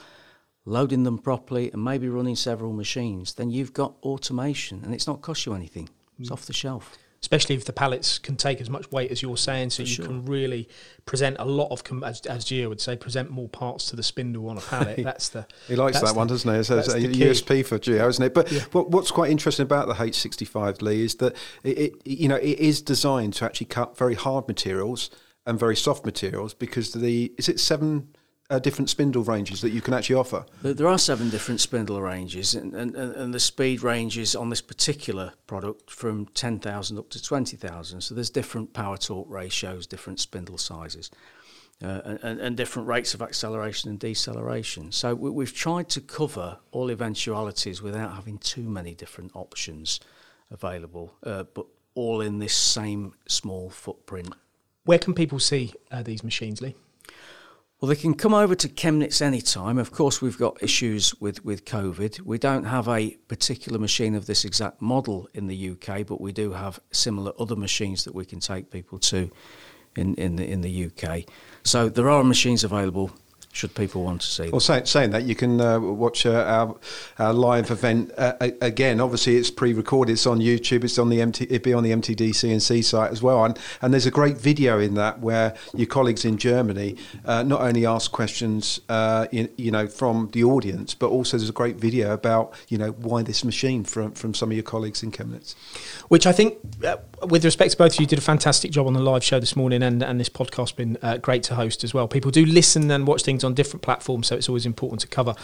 loading 0.66 1.04
them 1.04 1.18
properly 1.18 1.70
and 1.72 1.82
maybe 1.82 2.08
running 2.08 2.36
several 2.36 2.72
machines, 2.72 3.34
then 3.34 3.50
you've 3.50 3.72
got 3.72 3.94
automation 4.02 4.82
and 4.84 4.92
it's 4.92 5.06
not 5.06 5.22
cost 5.22 5.46
you 5.46 5.54
anything. 5.54 5.88
It's 6.18 6.28
mm. 6.28 6.32
off 6.32 6.46
the 6.46 6.52
shelf. 6.52 6.98
Especially 7.26 7.56
if 7.56 7.64
the 7.64 7.72
pallets 7.72 8.20
can 8.20 8.36
take 8.36 8.60
as 8.60 8.70
much 8.70 8.88
weight 8.92 9.10
as 9.10 9.20
you're 9.20 9.36
saying, 9.36 9.68
so 9.68 9.82
you 9.82 9.88
sure. 9.88 10.06
can 10.06 10.24
really 10.26 10.68
present 11.06 11.36
a 11.40 11.44
lot 11.44 11.72
of, 11.72 11.82
com- 11.82 12.04
as, 12.04 12.20
as 12.20 12.44
Gio 12.44 12.68
would 12.68 12.80
say, 12.80 12.94
present 12.94 13.30
more 13.30 13.48
parts 13.48 13.90
to 13.90 13.96
the 13.96 14.02
spindle 14.04 14.48
on 14.48 14.58
a 14.58 14.60
pallet. 14.60 14.98
That's 15.02 15.30
the 15.30 15.44
He 15.66 15.74
likes 15.74 16.00
that 16.00 16.14
one, 16.14 16.28
the- 16.28 16.34
doesn't 16.34 16.54
he? 16.54 16.60
It's, 16.60 16.70
it's 16.70 16.94
a. 16.94 17.00
USP 17.00 17.66
for 17.66 17.80
Geo, 17.80 18.06
isn't 18.06 18.24
it? 18.24 18.32
But 18.32 18.52
what, 18.70 18.90
what's 18.92 19.10
quite 19.10 19.32
interesting 19.32 19.64
about 19.64 19.88
the 19.88 19.94
H65 19.94 20.82
Lee 20.82 21.02
is 21.02 21.16
that 21.16 21.34
it, 21.64 21.78
it, 21.78 22.06
you 22.06 22.28
know, 22.28 22.36
it 22.36 22.60
is 22.60 22.80
designed 22.80 23.34
to 23.34 23.44
actually 23.44 23.66
cut 23.66 23.98
very 23.98 24.14
hard 24.14 24.46
materials 24.46 25.10
and 25.46 25.58
very 25.58 25.74
soft 25.74 26.06
materials 26.06 26.54
because 26.54 26.92
the 26.92 27.32
is 27.36 27.48
it 27.48 27.58
seven 27.58 28.06
uh, 28.50 28.59
different 28.59 28.88
spindle 28.90 29.22
ranges 29.24 29.61
that 29.61 29.70
you 29.70 29.80
can 29.80 29.94
actually 29.94 30.16
offer. 30.16 30.44
There- 30.62 30.74
There 30.74 30.87
are 30.88 30.98
seven 30.98 31.30
different 31.30 31.61
spindle 31.61 32.00
ranges, 32.00 32.54
and, 32.54 32.74
and, 32.74 32.94
and 32.94 33.14
and 33.14 33.35
the 33.35 33.40
speed 33.40 33.82
ranges 33.82 34.37
on 34.37 34.50
this 34.50 34.61
particular 34.62 35.32
product 35.46 35.90
from 35.90 36.26
10,000 36.26 36.98
up 36.98 37.11
to 37.11 37.22
20,000. 37.22 38.00
So 38.00 38.14
there's 38.14 38.30
different 38.30 38.72
power 38.72 38.96
torque 38.96 39.28
ratios, 39.28 39.87
different 39.87 40.20
spindle 40.20 40.59
sizes, 40.59 41.11
uh, 41.82 42.00
and- 42.04 42.20
and, 42.22 42.40
and 42.40 42.56
different 42.56 42.88
rates 42.88 43.14
of 43.14 43.22
acceleration 43.22 43.90
and 43.90 43.98
deceleration. 43.98 44.92
So 44.92 45.14
we, 45.14 45.30
we've 45.30 45.54
tried 45.54 45.88
to 45.90 46.00
cover 46.00 46.59
all 46.70 46.90
eventualities 46.90 47.82
without 47.82 48.14
having 48.14 48.38
too 48.38 48.68
many 48.68 48.94
different 48.94 49.32
options 49.35 49.98
available, 50.50 51.14
uh, 51.24 51.42
but 51.54 51.66
all 51.94 52.20
in 52.20 52.38
this 52.38 52.54
same 52.54 53.14
small 53.26 53.70
footprint 53.70 54.32
Where 54.85 54.98
can 55.00 55.14
people 55.14 55.40
see 55.40 55.72
uh, 55.90 56.02
these 56.04 56.22
machines, 56.22 56.61
Lee? 56.61 56.76
Well, 57.78 57.90
they 57.90 57.96
can 57.96 58.14
come 58.14 58.32
over 58.32 58.54
to 58.54 58.68
Chemnitz 58.70 59.20
anytime. 59.20 59.76
Of 59.76 59.92
course, 59.92 60.22
we've 60.22 60.38
got 60.38 60.62
issues 60.62 61.14
with, 61.20 61.44
with 61.44 61.66
COVID. 61.66 62.22
We 62.22 62.38
don't 62.38 62.64
have 62.64 62.88
a 62.88 63.10
particular 63.28 63.78
machine 63.78 64.14
of 64.14 64.24
this 64.24 64.46
exact 64.46 64.80
model 64.80 65.28
in 65.34 65.46
the 65.46 65.70
UK, 65.70 66.06
but 66.06 66.18
we 66.18 66.32
do 66.32 66.52
have 66.52 66.80
similar 66.90 67.32
other 67.38 67.54
machines 67.54 68.04
that 68.04 68.14
we 68.14 68.24
can 68.24 68.40
take 68.40 68.70
people 68.70 68.98
to 69.00 69.30
in, 69.94 70.14
in, 70.14 70.36
the, 70.36 70.50
in 70.50 70.62
the 70.62 70.86
UK. 70.86 71.24
So 71.64 71.90
there 71.90 72.08
are 72.08 72.24
machines 72.24 72.64
available 72.64 73.10
should 73.56 73.74
people 73.74 74.04
want 74.04 74.20
to 74.20 74.26
see 74.26 74.44
them. 74.44 74.52
Well, 74.52 74.60
say, 74.60 74.84
saying 74.84 75.10
that, 75.10 75.24
you 75.24 75.34
can 75.34 75.60
uh, 75.60 75.80
watch 75.80 76.26
uh, 76.26 76.44
our, 76.46 76.76
our 77.18 77.32
live 77.32 77.70
event 77.70 78.12
uh, 78.16 78.34
again. 78.60 79.00
Obviously, 79.00 79.36
it's 79.36 79.50
pre-recorded. 79.50 80.12
It's 80.12 80.26
on 80.26 80.40
YouTube. 80.40 80.84
It's 80.84 80.98
on 80.98 81.08
the 81.08 81.20
MT, 81.20 81.44
it'd 81.44 81.62
be 81.62 81.72
on 81.72 81.82
the 81.82 81.90
MTD 81.90 82.30
CNC 82.30 82.84
site 82.84 83.10
as 83.10 83.22
well. 83.22 83.44
And 83.44 83.58
and 83.80 83.92
there's 83.92 84.06
a 84.06 84.10
great 84.10 84.36
video 84.36 84.78
in 84.78 84.94
that 84.94 85.20
where 85.20 85.54
your 85.74 85.86
colleagues 85.86 86.24
in 86.24 86.36
Germany 86.36 86.96
uh, 87.24 87.42
not 87.42 87.60
only 87.62 87.86
ask 87.86 88.12
questions, 88.12 88.80
uh, 88.88 89.26
in, 89.32 89.48
you 89.56 89.70
know, 89.70 89.86
from 89.86 90.30
the 90.32 90.44
audience, 90.44 90.94
but 90.94 91.08
also 91.08 91.36
there's 91.38 91.48
a 91.48 91.52
great 91.52 91.76
video 91.76 92.12
about 92.12 92.52
you 92.68 92.78
know 92.78 92.90
why 92.90 93.22
this 93.22 93.44
machine 93.44 93.84
from 93.84 94.12
from 94.12 94.34
some 94.34 94.50
of 94.50 94.56
your 94.56 94.64
colleagues 94.64 95.02
in 95.02 95.10
Chemnitz. 95.10 95.54
Which 96.08 96.26
I 96.26 96.32
think, 96.32 96.58
uh, 96.84 96.96
with 97.28 97.44
respect 97.44 97.72
to 97.72 97.78
both 97.78 97.94
of 97.94 98.00
you, 98.00 98.06
did 98.06 98.18
a 98.18 98.22
fantastic 98.22 98.70
job 98.70 98.86
on 98.86 98.92
the 98.92 99.00
live 99.00 99.24
show 99.24 99.40
this 99.40 99.56
morning, 99.56 99.82
and, 99.82 100.02
and 100.02 100.20
this 100.20 100.28
podcast's 100.28 100.72
been 100.72 100.98
uh, 101.02 101.16
great 101.16 101.42
to 101.44 101.54
host 101.54 101.84
as 101.84 101.94
well. 101.94 102.06
People 102.06 102.30
do 102.30 102.44
listen 102.44 102.90
and 102.90 103.06
watch 103.06 103.22
things 103.22 103.44
on 103.46 103.54
different 103.54 103.82
platforms, 103.82 104.26
so 104.26 104.37
it's 104.37 104.48
always 104.48 104.66
important 104.66 105.00
to 105.00 105.06
cover 105.06 105.35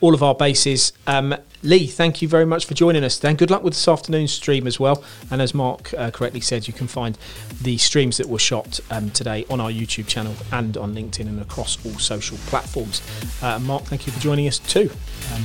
all 0.00 0.14
of 0.14 0.22
our 0.22 0.34
bases. 0.34 0.92
Um, 1.06 1.34
Lee, 1.62 1.86
thank 1.86 2.22
you 2.22 2.28
very 2.28 2.46
much 2.46 2.64
for 2.64 2.74
joining 2.74 3.04
us. 3.04 3.18
Then 3.18 3.36
good 3.36 3.50
luck 3.50 3.62
with 3.62 3.74
this 3.74 3.88
afternoon's 3.88 4.32
stream 4.32 4.66
as 4.66 4.78
well. 4.78 5.02
And 5.30 5.42
as 5.42 5.54
Mark 5.54 5.92
uh, 5.94 6.10
correctly 6.10 6.40
said, 6.40 6.68
you 6.68 6.72
can 6.72 6.86
find 6.86 7.18
the 7.60 7.76
streams 7.78 8.16
that 8.18 8.28
were 8.28 8.38
shot 8.38 8.80
um, 8.90 9.10
today 9.10 9.44
on 9.50 9.60
our 9.60 9.70
YouTube 9.70 10.06
channel 10.06 10.34
and 10.52 10.76
on 10.76 10.94
LinkedIn 10.94 11.26
and 11.26 11.40
across 11.40 11.84
all 11.84 11.98
social 11.98 12.38
platforms. 12.46 13.02
Uh, 13.42 13.58
Mark, 13.58 13.82
thank 13.84 14.06
you 14.06 14.12
for 14.12 14.20
joining 14.20 14.46
us 14.46 14.58
too. 14.58 14.90
Um, 15.32 15.44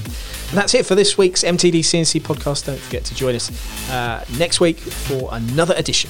and 0.50 0.58
that's 0.58 0.74
it 0.76 0.86
for 0.86 0.96
this 0.96 1.18
week's 1.18 1.44
MTD 1.44 1.80
CNC 1.80 2.22
podcast. 2.22 2.68
Don't 2.68 2.80
forget 2.80 3.04
to 3.06 3.16
join 3.16 3.36
us 3.36 3.50
uh, 3.90 4.24
next 4.38 4.60
week 4.60 4.78
for 4.78 5.30
another 5.32 5.74
edition. 5.76 6.10